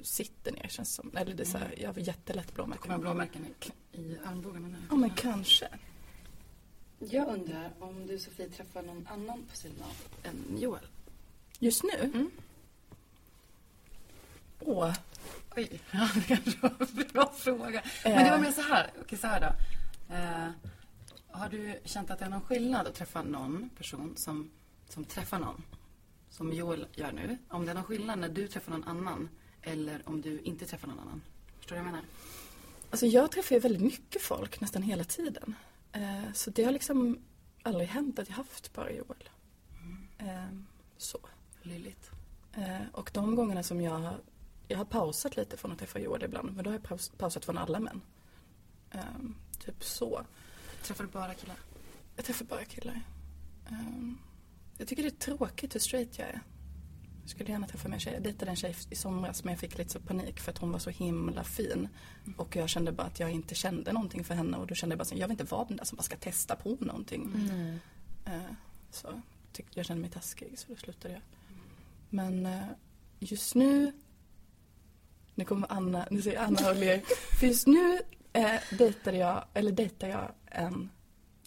[0.00, 1.16] sitter ner känns som.
[1.16, 3.00] Eller det är så här, jag har jättelätt Kommer blåmärken.
[3.00, 3.46] blåmärken
[3.92, 4.76] i, i armbågarna nu.
[4.90, 5.68] Ja men kanske.
[6.98, 10.86] Jag undrar om du Sofie träffar någon annan på sidan av än Joel?
[11.58, 11.90] Just nu?
[12.04, 12.30] Mm.
[15.56, 17.82] Oj, ja, det kanske var en bra fråga.
[18.04, 19.54] Men det var mer så här, okej så här då.
[20.14, 20.50] Eh,
[21.30, 24.50] har du känt att det är någon skillnad att träffa någon person som,
[24.88, 25.62] som träffar någon?
[26.30, 27.38] Som Joel gör nu.
[27.48, 29.28] Om det är någon skillnad när du träffar någon annan
[29.62, 31.22] eller om du inte träffar någon annan.
[31.58, 32.06] Förstår du vad jag menar?
[32.90, 35.54] Alltså jag träffar ju väldigt mycket folk nästan hela tiden.
[35.92, 37.18] Eh, så det har liksom
[37.62, 39.28] aldrig hänt att jag haft bara Joel.
[40.18, 40.44] Eh,
[40.96, 41.18] så.
[41.62, 42.10] Lilligt.
[42.52, 44.14] Eh, och de gångerna som jag
[44.70, 46.54] jag har pausat lite från att träffa Joel ibland.
[46.54, 48.00] Men då har jag paus, pausat från alla män.
[48.90, 49.00] Eh,
[49.58, 50.24] typ så.
[50.82, 51.56] Träffar du bara killar?
[52.16, 53.02] Jag träffar bara killar.
[53.68, 54.18] Ehm,
[54.78, 56.40] jag tycker det är tråkigt hur straight jag är.
[57.22, 58.16] Jag skulle gärna träffa mer tjejer.
[58.16, 60.72] Jag dejtade en tjej i somras men jag fick lite så panik för att hon
[60.72, 61.88] var så himla fin.
[62.36, 64.98] Och jag kände bara att jag inte kände någonting för henne och då kände jag
[64.98, 67.32] bara så, jag vill inte vara den där som bara ska testa på någonting.
[68.24, 68.52] Eh,
[68.90, 71.22] så tyckte jag kände mig taskig så då slutade jag.
[72.10, 72.62] Men eh,
[73.18, 73.92] just nu,
[75.40, 77.02] nu kommer Anna, nu säger Anna och ler.
[77.40, 78.00] För just nu
[78.32, 80.90] eh, dejtade jag, eller dejtar jag en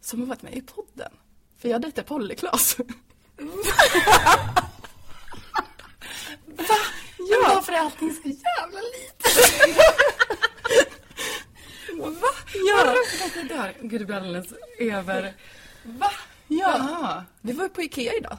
[0.02, 1.12] som har varit med i podden.
[1.58, 2.78] För jag dejtar Polly-Klas.
[2.78, 2.86] Va?
[7.18, 7.52] Ja!
[7.56, 9.38] Varför är allting så jävla litet?
[12.22, 12.28] Va?
[12.54, 12.96] Ja!
[13.36, 13.74] Jag dör.
[13.82, 15.34] Gud, det blir alldeles över...
[15.84, 16.12] Va?
[16.48, 16.76] Ja!
[16.78, 17.26] Jaha.
[17.42, 18.38] Vi var ju på Ikea idag.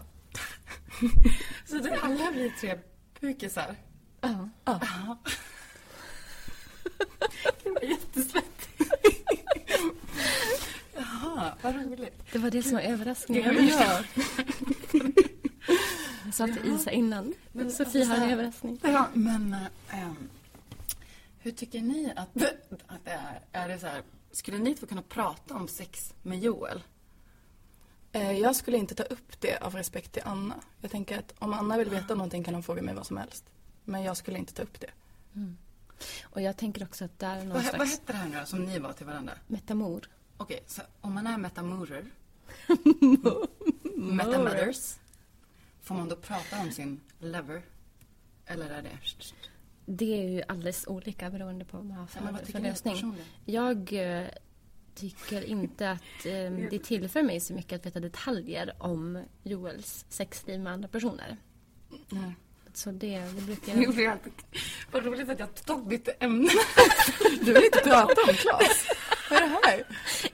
[1.66, 2.78] Så det alla blir tre
[3.20, 3.76] pukisar?
[4.20, 4.48] Ja.
[4.64, 4.80] Ja.
[7.62, 8.68] Det var jättesvettigt.
[10.96, 12.22] Jaha, vad roligt.
[12.32, 13.68] Det var det som var överraskningen.
[13.68, 14.02] Ja.
[16.24, 17.34] Jag sa till Isa innan.
[17.76, 18.78] Sofie har en överraskning.
[18.82, 20.16] Ja, men äh, ähm,
[21.38, 22.42] hur tycker ni att,
[22.86, 23.40] att det är?
[23.52, 24.02] Är det så här,
[24.32, 26.82] skulle ni få kunna prata om sex med Joel?
[28.12, 30.54] Eh, Jag skulle inte ta upp det av respekt till Anna.
[30.80, 33.44] Jag tänker att om Anna vill veta någonting kan hon fråga mig vad som helst.
[33.84, 34.90] Men jag skulle inte ta upp det.
[36.22, 38.46] Och jag tänker också att det är någon Vad, vad slags hette det här nu
[38.46, 39.32] som ni var till varandra?
[39.46, 40.08] metamor.
[40.36, 42.04] Okej, så om man är metamorer,
[43.96, 44.96] metamothers,
[45.80, 47.62] får man då prata om sin lover?
[48.46, 48.98] Eller är det...
[49.86, 53.14] Det är ju alldeles olika beroende på vad man har för, Ja, vad för lösning.
[53.44, 54.28] Jag eh,
[54.94, 60.60] tycker inte att eh, det tillför mig så mycket att veta detaljer om Joels sexliv
[60.60, 61.36] med andra personer.
[62.74, 62.80] Nej.
[62.80, 64.00] Så det, det brukar jag...
[64.00, 64.18] jag.
[64.90, 66.48] Vad roligt att jag tog ditt ämne.
[67.40, 68.86] Du vill inte prata om Klas?
[69.30, 69.84] Vad är det här?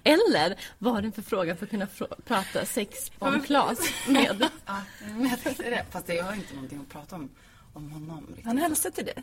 [0.05, 1.87] Eller var det för fråga för att kunna
[2.25, 4.49] prata sex om Klas med?
[4.67, 5.85] Ja, men jag tänkte det.
[5.91, 7.31] Fast jag har inte någonting att prata om,
[7.73, 8.27] om honom.
[8.29, 8.47] Riktigt.
[8.47, 9.15] Han hälsade till dig.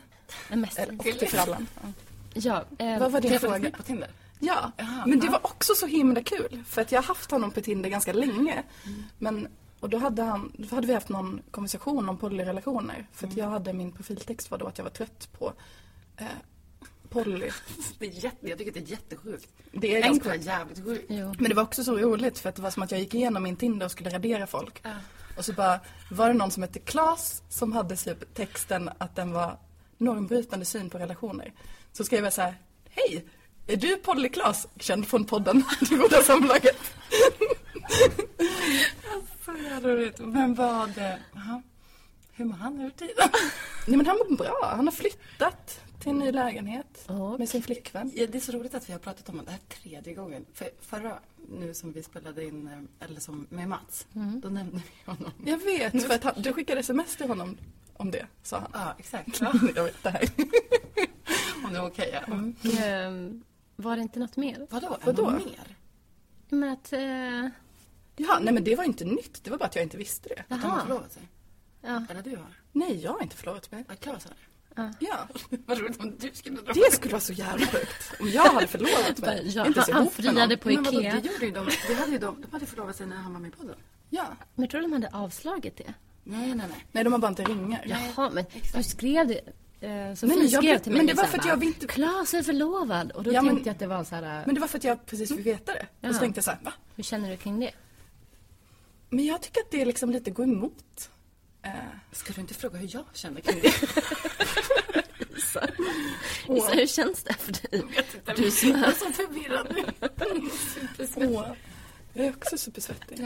[0.48, 0.78] Nej, mest.
[0.78, 1.66] Eller, och till frallan.
[2.34, 2.64] Ja.
[2.78, 3.70] Eh, Vad var din fråga?
[3.70, 4.08] på Tinder?
[4.40, 5.32] Ja, Jaha, men det ja.
[5.32, 6.62] var också så himla kul.
[6.68, 8.62] För att jag har haft honom på Tinder ganska länge.
[9.18, 9.48] Men,
[9.80, 13.06] och då hade, han, då hade vi haft någon konversation om polyrelationer.
[13.12, 15.52] För att jag hade, min profiltext var då att jag var trött på
[16.16, 16.26] eh,
[17.08, 17.50] poly.
[17.98, 19.48] Det är jätte, jag tycker det är jättesjukt.
[19.72, 21.04] Det är ganska jävligt sjukt.
[21.08, 21.34] jo.
[21.38, 23.42] Men det var också så roligt för att det var som att jag gick igenom
[23.42, 24.82] min Tinder och skulle radera folk.
[25.36, 29.32] Och så bara var det någon som hette Klas som hade typ texten att den
[29.32, 29.58] var
[29.98, 31.52] normbrytande syn på relationer.
[31.92, 32.54] Så skrev jag så här,
[32.90, 33.24] hej,
[33.66, 36.76] Är du Polly Klas, känd från podden Det goda samlaget?
[39.48, 40.18] Så jävla roligt.
[40.18, 40.98] Men vad...
[40.98, 41.62] eh, Aha.
[42.32, 43.28] Hur mår han över tiden?
[43.86, 44.72] Nej men han mår bra.
[44.76, 47.08] Han har flyttat till en ny lägenhet
[47.38, 48.12] med sin flickvän.
[48.14, 50.46] Ja, det är så roligt att vi har pratat om det här tredje gången.
[50.54, 54.06] För förra, nu som vi spelade in, eh, eller som med Mats,
[54.42, 55.32] då nämnde vi honom.
[55.46, 57.56] Jag vet, för att han, du skickade sms till honom
[57.96, 58.70] om det, sa han.
[58.74, 59.40] Ja, exakt.
[59.74, 60.28] Jag vet det här.
[61.66, 62.34] Om det var okej, ja.
[62.82, 63.44] Ehm,
[63.76, 64.66] var det inte något mer?
[64.70, 64.96] Vadå?
[65.04, 65.22] Vadå?
[65.24, 65.30] Vadå?
[65.30, 65.76] mer?
[66.48, 66.92] Men att...
[66.92, 67.48] Eh,
[68.18, 69.44] Ja, nej men det var inte nytt.
[69.44, 70.40] Det var bara att jag inte visste det.
[70.54, 71.22] Att de har förlovat sig?
[71.82, 72.02] Ja.
[72.10, 72.46] Eller du har?
[72.72, 73.84] Nej, jag har inte förlovat mig.
[73.88, 74.34] Ja, Klara sa det.
[75.00, 75.28] Ja,
[75.66, 78.12] Vad roligt om du skulle dra det skulle vara så jävla sjukt.
[78.20, 79.42] Om jag hade förlovat mig.
[79.56, 80.12] Ja, inte han någon.
[80.12, 81.14] friade på Men vadå, Ikea.
[81.20, 81.68] det gjorde ju de.
[81.88, 82.40] Det hade ju de.
[82.42, 83.76] De hade förlovat sig när han var med i podden.
[84.10, 84.26] Ja.
[84.54, 85.94] Men jag tror de hade avslagit det.
[86.24, 86.86] Nej, nej, nej.
[86.92, 87.82] Nej, de har bara inte ringar.
[87.86, 89.40] Jaha, men du skrev det.
[89.80, 91.64] Eh, Sofie Nej, men jag skrev till mig men det var här för att jag
[91.64, 93.10] inte- Klas är förlovad.
[93.12, 94.42] Och då Ja, men- tänkte jag att det var så här...
[94.46, 96.08] Men det var för att jag precis fick veta det.
[96.08, 96.72] Och så tänkte jag så här, va?
[96.96, 97.70] Hur känner du kring det?
[99.10, 101.10] Men jag tycker att det liksom lite går emot.
[101.62, 101.72] Eh,
[102.12, 103.68] Ska du inte fråga hur jag känner kring det?
[105.38, 105.68] Isa,
[106.74, 107.84] hur känns det för dig?
[108.36, 108.84] Du som Jag är...
[108.84, 109.84] är så förvirrad nu.
[111.36, 111.52] åh,
[112.12, 113.18] jag är också supersvettig.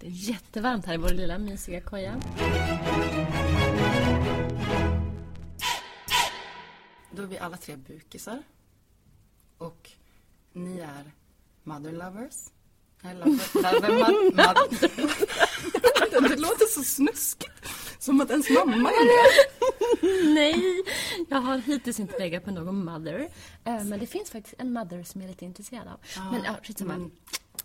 [0.00, 2.20] Det är jättevarmt här i vår lilla mysiga koja.
[7.10, 8.42] Då är vi alla tre bukisar.
[9.58, 9.90] Och
[10.52, 11.12] ni är
[11.62, 12.34] mother lovers.
[16.28, 17.50] Det låter så snuskigt.
[17.98, 19.22] Som att ens mamma är det.
[20.34, 20.82] Nej,
[21.28, 23.28] jag har hittills inte legat på någon mother.
[23.64, 26.00] Eh, men det finns faktiskt en mother som jag är lite intresserad av.
[26.32, 26.94] men ja, skitsamma.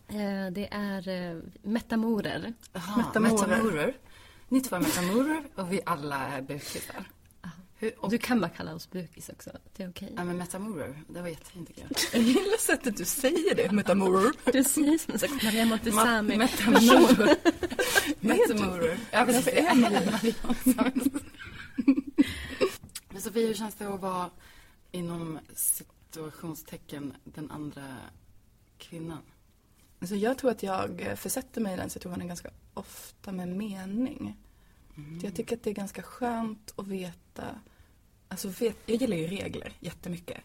[0.08, 2.54] Eh, det är eh, metamorer.
[2.74, 3.48] Aha, Metamorer.
[3.48, 3.98] metamorer.
[4.50, 7.06] Ni två är metamorer och vi alla är bukisar.
[7.82, 9.52] Hur, och, Du kan bara kalla oss bukis också.
[9.76, 10.14] Det är okej.
[10.16, 11.92] ja, men metamorer, det var jättefint tycker jag.
[12.14, 14.34] Jag gillar sättet du säger det, metamor.
[14.52, 16.38] Du säger som en slags Maria Montazami.
[16.38, 17.38] Metamorer.
[18.20, 18.98] Metamorer.
[19.12, 19.54] Ja, Varför precis.
[19.54, 20.02] är är Maria
[23.10, 24.30] Men Sofie, hur känns det att vara
[24.92, 27.98] inom situationstecken den andra
[28.78, 29.22] kvinnan?
[30.00, 34.38] Alltså jag tror att jag försätter mig i den situationen ganska ofta med mening.
[35.22, 37.44] Jag tycker att det är ganska skönt att veta,
[38.28, 40.38] alltså vet, jag gillar ju regler jättemycket.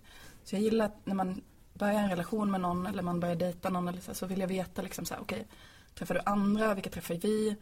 [0.45, 1.43] Så jag gillar att när man
[1.75, 4.49] börjar en relation med någon eller man börjar dejta någon eller så, så vill jag
[4.49, 5.47] veta liksom så här, okej,
[5.95, 7.57] träffar du andra, vilka träffar vi,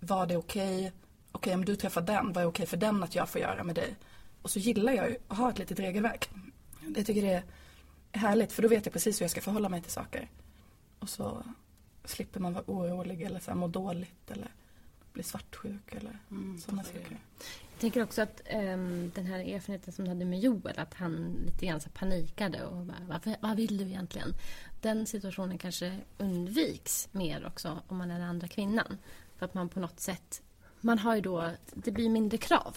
[0.00, 0.92] vad är okej,
[1.32, 3.74] okej om du träffar den, vad är okej för den att jag får göra med
[3.74, 3.96] dig?
[4.42, 6.30] Och så gillar jag ju att ha ett litet regelverk.
[6.96, 7.44] Jag tycker det är
[8.18, 10.28] härligt för då vet jag precis hur jag ska förhålla mig till saker.
[10.98, 11.44] Och så
[12.04, 14.48] slipper man vara orolig eller så här, må dåligt eller
[15.12, 16.18] bli svartsjuk eller
[16.60, 17.18] sådana saker.
[17.72, 21.36] Jag tänker också att ehm, den här erfarenheten som du hade med Joel, att han
[21.46, 24.34] lite grann panikade och bara, vad, vad vill du egentligen?
[24.80, 28.98] Den situationen kanske undviks mer också om man är den andra kvinnan.
[29.36, 30.42] För att man på något sätt,
[30.80, 32.74] man har ju då, det blir mindre krav.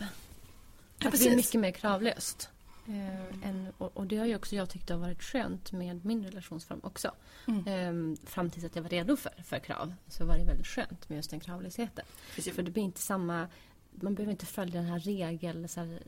[1.06, 2.50] att det blir mycket mer kravlöst.
[2.88, 6.26] Eh, än, och, och det har ju också jag tyckt har varit skönt med min
[6.26, 7.12] relationsform också.
[7.48, 7.94] Eh,
[8.26, 11.16] fram tills att jag var redo för, för krav så var det väldigt skönt med
[11.16, 12.06] just den kravlösheten.
[12.54, 13.48] För det blir inte samma
[14.02, 16.04] man behöver inte följa den här regel, så här,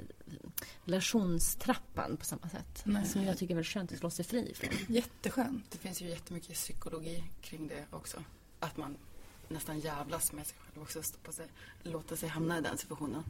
[0.86, 2.82] relationstrappan på samma sätt.
[2.84, 3.06] Nej.
[3.06, 4.96] Som jag tycker är väldigt skönt att slå sig fri från.
[4.96, 5.72] Jätteskönt.
[5.72, 8.24] Det finns ju jättemycket psykologi kring det också.
[8.60, 8.98] Att man
[9.48, 11.04] nästan jävlas med sig själv också.
[11.04, 11.48] Sig,
[11.84, 13.24] låta sig hamna i den situationen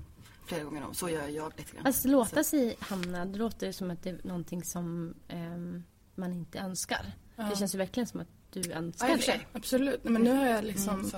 [0.46, 0.94] flera gånger om.
[0.94, 1.86] Så gör jag lite grann.
[1.86, 5.84] Alltså låta sig hamna, det låter som att det är någonting som ehm,
[6.16, 7.12] man inte önskar.
[7.36, 9.40] Det känns ju verkligen som att du önskar Ja, det.
[9.54, 10.04] Absolut.
[10.04, 11.12] Nej, Men nu har jag liksom, Mm,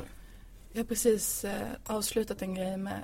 [0.71, 3.03] jag har precis eh, avslutat en grej med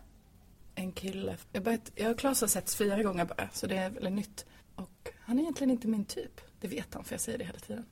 [0.76, 1.38] en kille.
[1.52, 4.14] Jag, har börjat, jag och Claes har setts fyra gånger bara, så det är väldigt
[4.14, 4.46] nytt.
[4.76, 6.42] Och han är egentligen inte min typ.
[6.60, 7.86] Det vet han, för jag säger det hela tiden.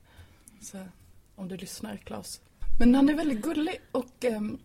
[0.60, 0.78] Så
[1.34, 2.40] om du lyssnar, Claes.
[2.78, 4.58] Men han är väldigt gullig och ehm,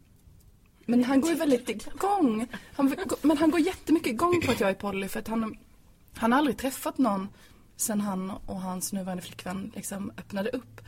[0.88, 2.48] men han går ju väldigt igång.
[2.76, 5.58] Han, men han går jättemycket igång på att jag är poly för att han,
[6.16, 7.28] han har aldrig träffat någon
[7.76, 10.82] sen han och hans nuvarande flickvän liksom öppnade upp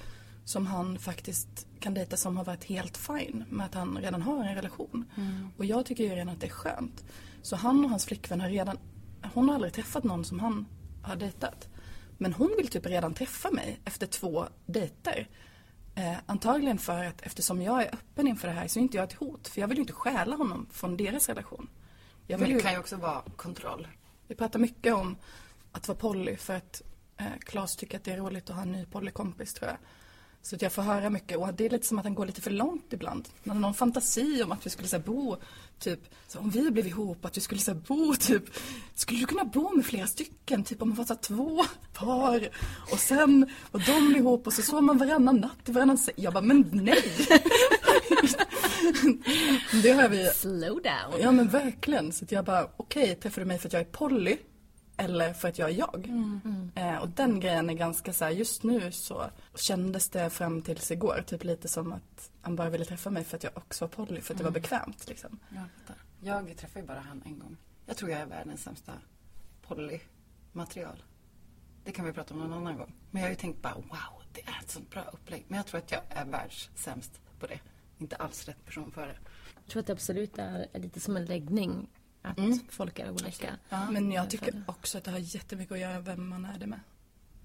[0.45, 4.43] som han faktiskt kan dejta som har varit helt fine med att han redan har
[4.43, 5.06] en relation.
[5.58, 7.04] Och jag tycker ju redan att det är skönt.
[7.41, 8.77] Så han och hans flickvän har redan,
[9.33, 10.65] hon har aldrig träffat någon som han
[11.04, 11.69] har dejtat.
[12.17, 15.27] Men hon vill typ redan träffa mig efter två dejter.
[16.00, 19.04] Eh, antagligen för att eftersom jag är öppen inför det här så är inte jag
[19.04, 19.47] ett hot.
[19.47, 21.69] För jag vill ju inte stjäla honom från deras relation.
[22.27, 23.87] Jag Men vill det ju, kan ju också vara kontroll.
[24.27, 25.17] vi pratar mycket om
[25.71, 26.81] att vara poly för att
[27.17, 29.77] eh, Claes tycker att det är roligt att ha en ny polykompis tror jag.
[30.50, 32.41] Så att jag får höra mycket och det är lite som att han går lite
[32.41, 33.29] för långt ibland.
[33.43, 35.35] Man har någon fantasi om att vi skulle så här, bo,
[35.79, 38.43] typ, så om vi blev ihop, att vi skulle så här, bo typ,
[38.95, 40.63] skulle du kunna bo med flera stycken?
[40.63, 42.50] Typ om man var så här, två par
[42.91, 46.15] och sen var de ihop och så sov man varannan natt i varannan säng.
[46.17, 47.04] Jag bara, men nej!
[49.83, 50.25] det har vi...
[50.35, 51.21] Slow down.
[51.21, 52.12] Ja men verkligen.
[52.12, 54.37] Så jag bara, okej, okay, träffar du mig för att jag är poly?
[55.00, 56.08] Eller för att jag är jag.
[56.08, 56.71] Mm.
[56.75, 60.91] Eh, och den grejen är ganska så här, just nu så kändes det fram tills
[60.91, 63.89] igår typ lite som att han bara ville träffa mig för att jag också var
[63.89, 65.39] poly, för att det var bekvämt liksom.
[66.21, 67.58] Jag, jag träffade ju bara han en gång.
[67.85, 68.93] Jag tror jag är världens sämsta
[69.67, 71.04] polymaterial.
[71.83, 72.93] Det kan vi prata om någon annan gång.
[73.12, 75.45] Men jag har ju tänkt bara wow, det är ett sånt bra upplägg.
[75.47, 77.60] Men jag tror att jag är världssämst på det.
[77.97, 79.17] Inte alls rätt person för det.
[79.56, 81.87] Jag tror att det absolut är lite som en läggning
[82.22, 82.60] att mm.
[82.70, 83.56] folk är olika.
[83.70, 86.60] Ja, men jag tycker också att det har jättemycket att göra med vem man är
[86.60, 86.80] det med.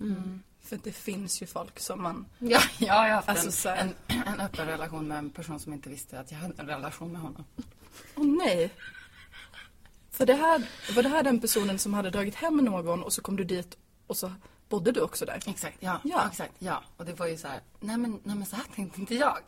[0.01, 0.43] Mm.
[0.61, 2.27] För det finns ju folk som man...
[2.39, 5.89] Ja, jag har haft alltså, en, en, en öppen relation med en person som inte
[5.89, 7.45] visste att jag hade en relation med honom.
[8.14, 8.70] Åh oh, nej.
[10.11, 13.22] För det här, var det här den personen som hade dragit hem någon och så
[13.22, 14.33] kom du dit och så
[14.68, 15.43] bodde du också där?
[15.47, 16.01] Exakt, ja.
[16.05, 16.29] ja.
[16.31, 16.83] Exakt, ja.
[16.97, 19.41] Och det var ju så här, nej men, nej men så här tänkte inte jag.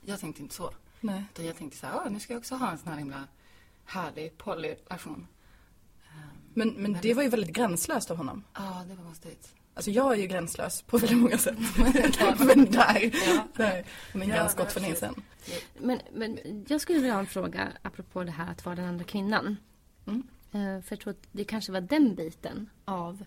[0.00, 0.70] Jag tänkte inte så.
[1.00, 1.24] Nej.
[1.32, 3.26] Utan jag tänkte så här, nu ska jag också ha en sån här himla
[3.84, 5.26] härlig polyrelation.
[6.54, 8.44] Men, men det var ju väldigt gränslöst av honom.
[8.54, 9.54] Ja, det var konstigt.
[9.74, 11.58] Alltså jag är ju gränslös på väldigt många sätt.
[12.38, 13.46] men där, ja.
[13.56, 15.22] där min gräns gått för länge sedan.
[15.78, 19.04] Men, men jag skulle vilja ha en fråga apropå det här att vara den andra
[19.04, 19.56] kvinnan.
[20.06, 20.22] Mm.
[20.54, 23.24] Uh, för jag tror att det kanske var den biten av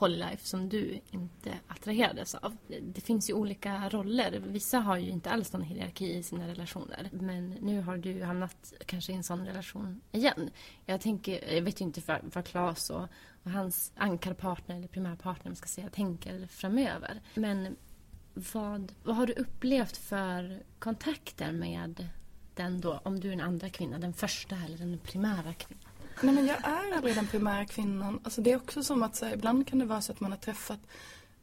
[0.00, 2.56] polylife som du inte attraherades av.
[2.82, 4.42] Det finns ju olika roller.
[4.46, 7.08] Vissa har ju inte alls någon hierarki i sina relationer.
[7.12, 10.50] Men nu har du hamnat kanske i en sån relation igen.
[10.86, 13.08] Jag tänker, jag vet ju inte vad, vad Claes och,
[13.42, 17.20] och hans ankarpartner eller primärpartner ska säga tänker framöver.
[17.34, 17.76] Men
[18.34, 22.08] vad, vad har du upplevt för kontakter med
[22.54, 25.89] den då, om du är den andra kvinnan, den första eller den primära kvinnan?
[26.22, 28.20] Nej men jag är aldrig den primära kvinnan.
[28.24, 30.30] Alltså det är också som att så här, ibland kan det vara så att man
[30.30, 30.80] har träffat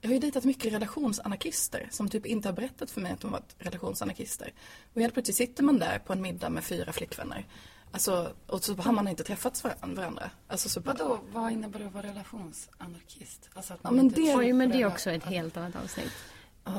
[0.02, 3.32] jag har ju dejtat mycket relationsanarkister som typ inte har berättat för mig att de
[3.32, 4.54] varit relationsanarkister.
[4.94, 7.46] Och helt plötsligt sitter man där på en middag med fyra flickvänner.
[7.92, 10.30] Alltså, och så har man inte träffat varandra.
[10.48, 13.50] Alltså, så Vadå, vad innebär det att vara relationsanarkist?
[13.54, 16.12] Alltså att man ja, men det, Oj, men det är också ett helt annat avsnitt.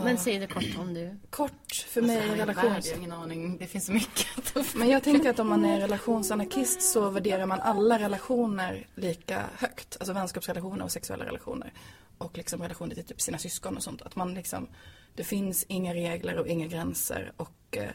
[0.05, 1.19] Men säg det kort om du...
[1.31, 2.87] Kort för mig alltså, relations...
[2.87, 3.59] Jag har ingen aning.
[3.59, 4.75] Det finns så mycket.
[4.75, 9.97] Men jag tänker att om man är relationsanarkist så värderar man alla relationer lika högt.
[10.01, 11.73] Alltså vänskapsrelationer och sexuella relationer.
[12.19, 14.03] Och liksom relationer till typ sina syskon och sånt.
[14.03, 14.69] Att man liksom...
[15.15, 17.33] Det finns inga regler och inga gränser.
[17.37, 17.91] Och eh,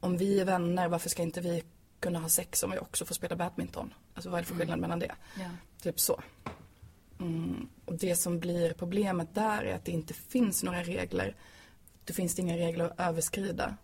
[0.00, 1.62] om vi är vänner, varför ska inte vi
[2.00, 3.94] kunna ha sex om vi också får spela badminton?
[4.14, 5.14] Alltså vad är det för skillnad mellan det?
[5.38, 5.50] Ja.
[5.82, 6.20] Typ så.
[7.20, 7.68] Mm.
[7.84, 11.36] Och det som blir problemet där är att det inte finns några regler.
[12.04, 13.76] Det finns inga regler att överskrida.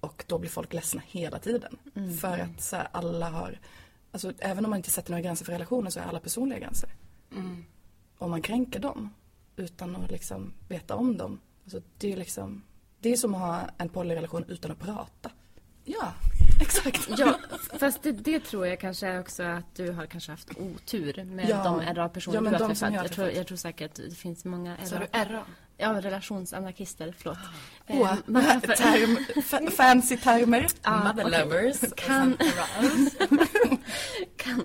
[0.00, 1.78] Och då blir folk ledsna hela tiden.
[1.94, 2.16] Mm.
[2.16, 3.58] För att så här, alla har,
[4.12, 6.90] alltså även om man inte sätter några gränser för relationer så är alla personliga gränser.
[7.32, 7.64] Mm.
[8.18, 9.10] Om man kränker dem
[9.56, 11.40] utan att liksom veta om dem.
[11.64, 12.62] Alltså det är liksom,
[13.00, 15.30] det är som att ha en polyrelation utan att prata.
[15.84, 16.14] Ja,
[16.60, 17.08] exakt.
[17.18, 17.38] ja,
[17.78, 21.64] fast det, det, tror jag kanske också att du har kanske haft otur med ja.
[21.64, 22.94] de RA-personer ja, du har träffat.
[22.94, 24.86] Jag, jag, tror, jag tror säkert att det finns många RA.
[24.86, 25.44] Så du RA?
[25.80, 27.38] Ja, relationsanarkister, förlåt.
[27.88, 30.66] Oh, eh, term, fancy termer.
[30.82, 31.44] Ah, Mother okay.
[31.44, 31.80] lovers.
[31.96, 32.36] Kan...
[34.36, 34.64] kan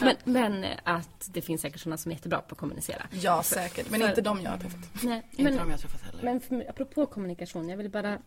[0.00, 3.02] men, men att det finns säkert sådana som är jättebra på att kommunicera.
[3.10, 3.90] Ja, säkert.
[3.90, 4.80] Men för, inte de jag har träffat.
[5.02, 6.22] Nej, men, inte de jag har träffat heller.
[6.22, 8.18] Men för, apropå kommunikation, jag vill bara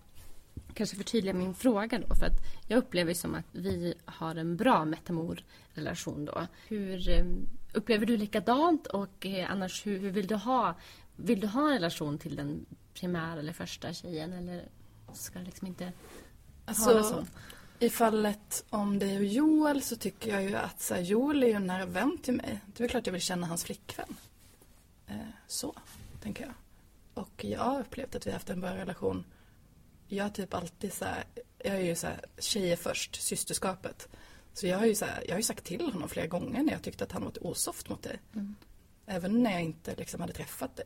[0.73, 2.15] kanske förtydliga min fråga då.
[2.15, 6.47] För att jag upplever som att vi har en bra metamor-relation då.
[6.67, 7.25] Hur eh,
[7.73, 8.87] upplever du likadant?
[8.87, 10.75] Och eh, annars hur, hur, vill du ha?
[11.15, 14.33] Vill du ha en relation till den primära eller första tjejen?
[14.33, 14.63] Eller
[15.13, 15.91] ska det liksom inte
[16.65, 17.25] alltså, ha så?
[17.79, 21.47] I fallet om dig och Joel så tycker jag ju att så här, Joel är
[21.47, 22.59] ju en nära vän till mig.
[22.65, 24.15] Det är klart jag vill känna hans flickvän.
[25.07, 25.15] Eh,
[25.47, 25.75] så,
[26.21, 26.53] tänker jag.
[27.13, 29.25] Och jag har upplevt att vi har haft en bra relation
[30.09, 31.23] jag har typ alltid så här,
[31.57, 34.07] jag är ju så här, tjejer först, systerskapet.
[34.53, 36.81] Så jag har ju så här, jag har sagt till honom flera gånger när jag
[36.81, 38.19] tyckte att han var osoft mot dig.
[38.33, 38.55] Mm.
[39.05, 40.85] Även när jag inte liksom hade träffat dig.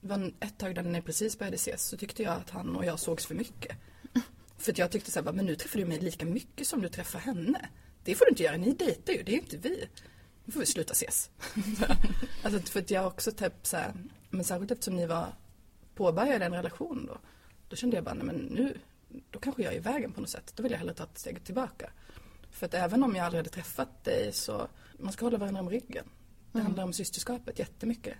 [0.00, 2.84] Det var ett tag när ni precis började ses så tyckte jag att han och
[2.84, 3.76] jag sågs för mycket.
[4.58, 6.88] För att jag tyckte så här, men nu träffar du mig lika mycket som du
[6.88, 7.68] träffar henne.
[8.04, 9.88] Det får du inte göra, ni dejtar ju, det är ju inte vi.
[10.44, 11.30] Nu får vi sluta ses.
[12.42, 13.92] alltså för att jag också typ så här,
[14.30, 15.34] men särskilt eftersom ni var
[15.94, 17.18] påbörjade en relation då.
[17.70, 18.78] Då kände jag bara, nej men nu,
[19.30, 20.52] då kanske jag är i vägen på något sätt.
[20.56, 21.90] Då vill jag hellre ta ett steg tillbaka.
[22.50, 24.68] För att även om jag aldrig hade träffat dig så,
[24.98, 26.04] man ska hålla varandra om ryggen.
[26.52, 26.66] Det mm.
[26.66, 28.14] handlar om systerskapet jättemycket.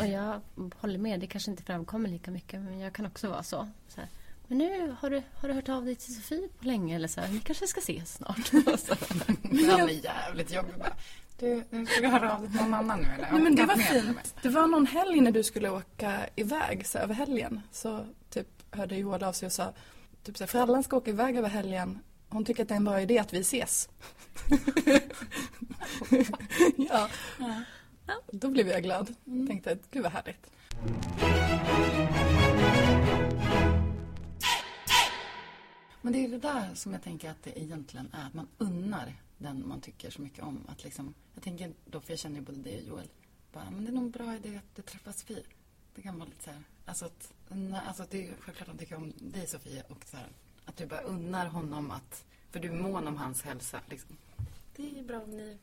[0.00, 0.40] och jag
[0.76, 3.68] håller med, det kanske inte framkommer lika mycket men jag kan också vara så.
[3.88, 4.08] så här,
[4.46, 6.96] men nu, har du, har du hört av dig till Sofie på länge?
[6.96, 8.50] Eller så här, ni kanske ska ses snart.
[8.52, 10.92] Han är jävligt jobbig bara.
[11.38, 13.32] Du, du ska höra av dig till någon annan nu eller?
[13.32, 14.34] Nej, men det var fint.
[14.42, 17.60] Det var någon helg när du skulle åka iväg så över helgen.
[17.72, 19.72] Så typ hörde Joel av sig och sa
[20.22, 21.98] typ så här, Frallan ska åka iväg över helgen.
[22.28, 23.88] Hon tycker att det är en bra idé att vi ses.
[26.76, 27.08] ja.
[28.32, 29.14] Då blev jag glad.
[29.24, 30.50] Tänkte att gud vad härligt.
[36.02, 38.26] Men det är det där som jag tänker att det egentligen är.
[38.26, 40.64] Att man unnar den man tycker så mycket om.
[40.68, 43.08] Att liksom, jag tänker då, för jag känner ju både dig och Joel.
[43.52, 45.42] Bara, men det är nog en bra idé att du träffar Sofie.
[45.98, 46.62] Det kan vara lite så här.
[46.84, 49.82] Alltså, att, nej, alltså det är självklart att han tycker om dig Sofie.
[49.88, 50.26] Och så här,
[50.64, 53.80] att du bara unnar honom att, för du är mån om hans hälsa.
[53.90, 54.16] Liksom.
[54.76, 55.58] Det är bra om ni.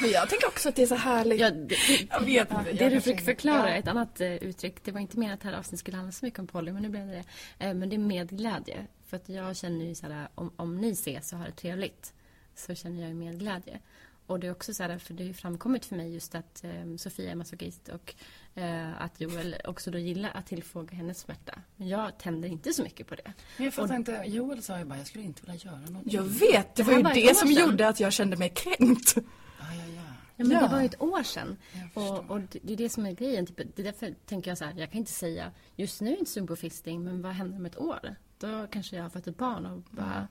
[0.00, 1.40] Men jag tänker också att det är så härligt.
[1.40, 1.76] Ja, det,
[2.10, 2.62] Jag vet inte.
[2.72, 3.76] det jag du inte- förklara Ja.
[3.76, 4.84] ett annat eh, uttryck.
[4.84, 6.82] Det var inte meningen att det här avsnittet skulle handla så mycket om poly, men
[6.82, 7.24] nu blev det det.
[7.66, 8.86] Eh, men det är medglädje.
[9.06, 12.12] För att jag känner ju såhär, om, om ni ses och har det trevligt
[12.54, 13.80] så känner jag ju medglädje.
[14.26, 16.64] Och det är också så här, för det har ju framkommit för mig just att
[16.64, 18.14] eh, Sofia är masochist och
[18.54, 21.58] eh, att Joel också då gillar att tillfråga hennes smärta.
[21.76, 23.32] Men jag tänder inte så mycket på det.
[23.56, 24.22] Men jag fattar inte.
[24.26, 26.02] Joel sa ju bara, jag skulle inte vilja göra något.
[26.12, 27.66] Jag vet, det var ju det år som sedan.
[27.70, 29.14] gjorde att jag kände mig kränkt.
[29.16, 29.22] Ja,
[29.60, 30.02] ja, ja.
[30.38, 30.60] Ja, men Ja.
[30.60, 31.56] det var ju ett år sedan.
[31.94, 33.46] Och, och det det är det som är grejen.
[33.46, 36.12] Typ, det är därför tänker jag så här, jag kan inte säga just nu är
[36.12, 38.14] jag inte sugen på fisting, men vad händer om ett år?
[38.38, 40.28] Då kanske jag har fått ett barn och bara,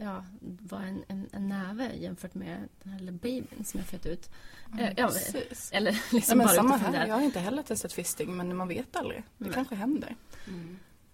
[0.00, 4.06] ja, var en, en, en näve jämfört med den här lilla babyn som jag fött
[4.06, 4.30] ut.
[4.78, 5.70] Eh, ja, precis.
[5.72, 7.06] eller Ja, liksom men bara samma här, där.
[7.06, 9.22] jag har inte heller testat fisting men man vet aldrig.
[9.38, 10.16] Det kanske händer.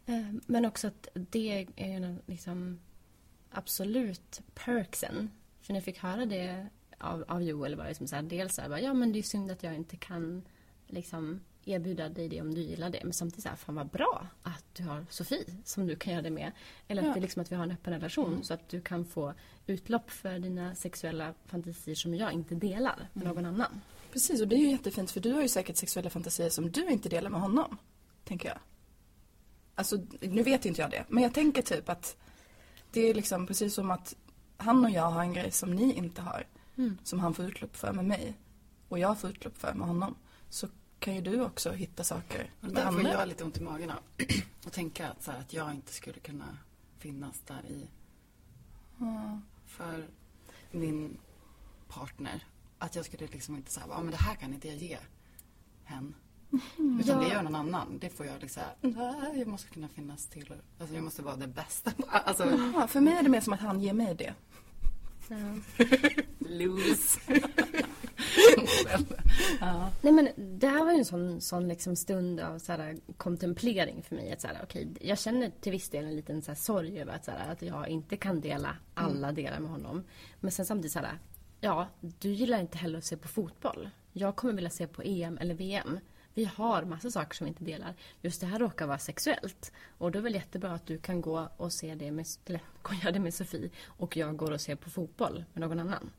[0.06, 2.80] Eh, Men också att det är ju liksom
[3.50, 5.30] absolut perksen.
[5.60, 6.66] För när jag fick höra det
[6.98, 9.18] av, av Joel var det som så här, dels så här, bara, ja men det
[9.18, 10.42] är synd att jag inte kan
[10.86, 13.00] liksom erbjuda dig det om du gillar det.
[13.04, 16.22] Men samtidigt så här, fan vad bra att du har Sofie som du kan göra
[16.22, 16.52] det med.
[16.88, 17.14] Eller att, Ja.
[17.14, 19.34] det liksom att vi har en öppen relation så att du kan få
[19.66, 23.80] utlopp för dina sexuella fantasier som jag inte delar med någon annan.
[24.12, 26.88] Precis, och det är ju jättefint för du har ju säkert sexuella fantasier som du
[26.90, 27.76] inte delar med honom.
[28.24, 28.58] Tänker jag.
[29.74, 31.04] Alltså, nu vet inte jag det.
[31.08, 32.16] Men jag tänker typ att
[32.92, 34.16] det är liksom precis som att
[34.56, 36.46] han och jag har en grej som ni inte har.
[37.02, 38.36] Som han får utlopp för med mig.
[38.88, 40.14] Och jag får utlopp för med honom.
[40.48, 43.90] Så kan ju du också hitta saker Och där får jag lite ont i magen
[43.90, 43.98] av.
[44.64, 46.58] Och tänka att, så här, att jag inte skulle kunna
[46.98, 47.86] finnas där i
[49.66, 50.06] för
[50.70, 51.18] min
[51.88, 52.44] partner.
[52.78, 54.98] Att jag skulle liksom inte säga, ja men det här kan inte jag ge
[55.84, 56.14] hen.
[57.00, 57.98] Utan det gör någon annan.
[57.98, 60.52] Det får jag liksom, nej, jag måste kunna finnas till.
[60.78, 61.92] Alltså jag måste vara det bästa.
[62.08, 62.44] Alltså,
[62.74, 64.34] Ja, för mig är det mer som att han ger mig det.
[66.38, 67.20] lose.
[69.60, 69.90] ja.
[70.00, 74.02] Nej men det här var ju en sån, sån liksom stund av så här, kontemplering
[74.02, 74.32] för mig.
[74.32, 77.12] Att, så här, okej, jag känner till viss del en liten så här, sorg över
[77.12, 80.04] att, så här, att jag inte kan dela alla delar med honom.
[80.40, 81.18] Men sen samtidigt så här,
[81.60, 83.90] ja, du gillar inte heller att se på fotboll.
[84.12, 85.98] Jag kommer vilja se på EM eller VM.
[86.34, 87.94] Vi har massa saker som vi inte delar.
[88.22, 89.72] Just det här råkar vara sexuellt.
[89.98, 92.60] Och då är det väl jättebra att du kan gå och se det med, eller
[93.02, 93.70] göra det med Sofie.
[93.86, 96.10] Och jag går och ser på fotboll med någon annan.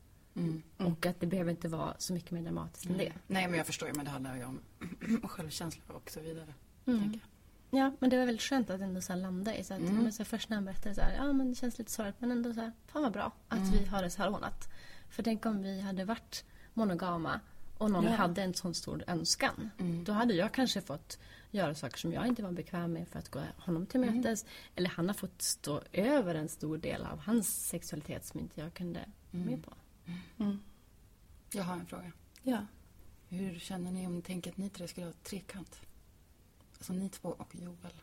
[0.76, 3.12] Och att det behöver inte vara så mycket mer dramatiskt än det.
[3.26, 4.60] Nej men jag förstår ju, men det handlar ju om
[5.28, 6.54] självkänsla och så vidare.
[6.86, 7.20] Mm.
[7.70, 10.24] Ja, men det var väldigt skönt att ändå så landa i så att, men så
[10.24, 12.60] först när han berättade så här, ja men det känns lite sorgligt men ändå så
[12.60, 14.68] här, fan vad bra att vi har det så här ordnat.
[15.10, 17.40] För tänk om vi hade varit monogama
[17.78, 18.10] och någon Ja.
[18.10, 19.70] hade en sån stor önskan.
[20.06, 21.18] Då hade jag kanske fått
[21.50, 24.44] göra saker som jag inte var bekväm med för att gå honom till mötes.
[24.76, 28.74] Eller han har fått stå över en stor del av hans sexualitet som inte jag
[28.74, 29.72] kunde vara med på.
[31.52, 32.12] Jag har en fråga.
[32.42, 32.66] Ja.
[33.28, 35.80] Hur känner ni om ni tänker att ni tre skulle ha ett trekant?
[36.78, 38.02] Alltså ni två och Joel.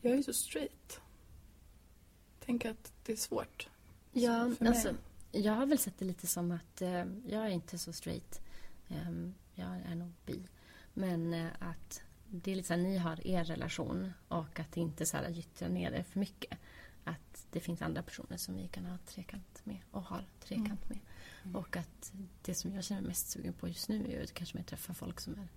[0.00, 1.00] Jag är ju så straight.
[2.40, 3.68] Tänker att det är svårt.
[4.12, 4.94] Ja, alltså,
[5.32, 8.40] jag har väl sett det lite som att eh, jag är inte så straight.
[8.88, 10.42] Ehm, jag är nog bi.
[10.94, 14.80] Men eh, att det är lite så här, ni har er relation och att det
[14.80, 16.58] inte så här gyttrar ner det för mycket.
[17.52, 20.98] Det finns andra personer som vi kan ha trekant med och har trekant med.
[21.54, 24.56] Och att det som jag känner mig mest sugen på just nu är att kanske
[24.56, 25.48] mer träffa folk som är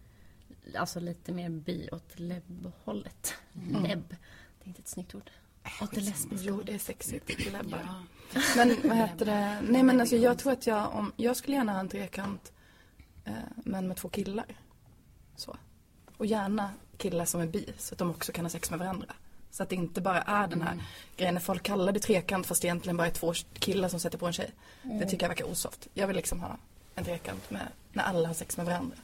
[0.80, 3.34] alltså lite mer bi åt lebb-hållet.
[3.54, 4.16] Lebb.
[4.60, 5.32] Det är inte ett snyggt ord.
[5.82, 7.52] Åt det lesbiska Jo, det är sexigt.
[7.52, 7.80] Läbbar.
[8.34, 8.42] Ja.
[8.56, 9.62] Men vad heter det?
[9.62, 12.54] Nej men alltså jag tror att jag, om, jag skulle gärna ha en trekant
[13.26, 14.46] eh, men med två killar.
[15.36, 15.58] Så.
[16.18, 19.16] Och gärna killar som är bi så att de också kan ha sex med varandra.
[19.54, 20.84] Så att det inte bara är den här
[21.18, 24.18] grejen när folk kallar det trekant fast det egentligen bara är två killar som sätter
[24.18, 24.52] på en tjej.
[24.82, 25.88] Det tycker jag verkar osoft.
[25.94, 26.58] Jag vill liksom ha
[26.96, 28.96] en trekant med, när alla har sex med varandra.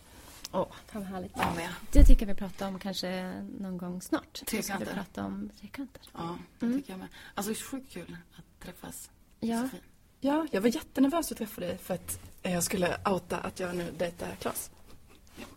[0.52, 1.32] Åh, fan vad härligt.
[1.36, 1.70] Jag med.
[1.92, 4.38] Det tycker jag vi pratar om kanske någon gång snart.
[4.38, 4.94] Ska vi Trekanter.
[4.94, 6.02] prata om trekanter.
[6.14, 7.08] Ja, det tycker jag med.
[7.36, 9.10] Alltså det är sjukt kul att träffas.
[9.40, 9.62] Ja.
[9.62, 9.80] Sofie.
[10.20, 13.92] Ja, jag var jättenervös att träffa dig för att jag skulle outa att jag nu
[13.98, 14.72] dejtar Klas.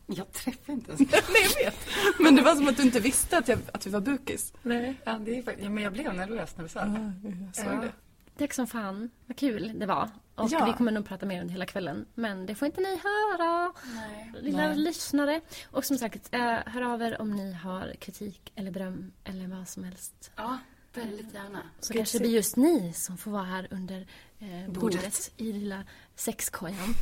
[0.06, 1.00] Jag träffar inte ens.
[1.10, 1.20] Nej,
[1.58, 1.76] jag vet.
[2.18, 4.52] Men det var som att du inte visste att, jag, att vi var bukis.
[4.62, 7.12] Nej, ja, det är ja, men jag blev nervös när du sa det.
[7.46, 7.80] Jag såg Ja.
[7.80, 7.92] det.
[8.38, 9.10] Tack som fan.
[9.26, 10.10] Vad kul det var.
[10.34, 10.64] Och Ja.
[10.64, 12.06] vi kommer nog prata mer under hela kvällen.
[12.14, 13.72] Men det får inte ni höra.
[13.94, 14.32] Nej.
[14.40, 14.76] Lilla Nej.
[14.76, 15.40] lyssnare.
[15.70, 19.68] Och som sagt, eh, hör av er om ni har kritik eller beröm eller vad
[19.68, 20.30] som helst.
[20.36, 20.58] Ja,
[20.94, 21.62] väldigt gärna.
[21.80, 24.06] Så kanske det blir just ni som får vara här under
[24.38, 24.80] eh, bordet.
[24.80, 25.32] Bordet.
[25.36, 25.84] i lilla
[26.16, 26.94] sexkojan.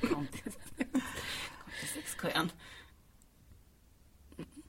[0.00, 0.07] Kom
[2.28, 2.50] till sexkojan.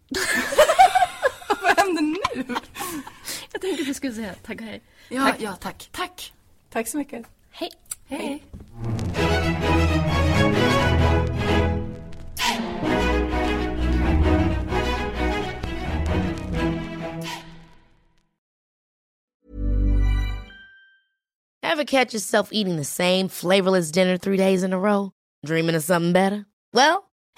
[1.61, 2.55] Vad händer nu?
[3.51, 4.81] Jag tänkte att du skulle säga tack och hej.
[5.09, 5.41] Ja, Tack.
[5.41, 5.89] ja, tack.
[5.91, 6.33] Tack.
[6.69, 7.25] Tack så mycket.
[7.51, 7.69] Hej!
[8.07, 8.43] Hej.
[21.61, 25.11] Ever catch yourself eating the same flavorless dinner three days in a row?
[25.45, 26.45] Dreaming of something better?
[26.73, 27.08] Well,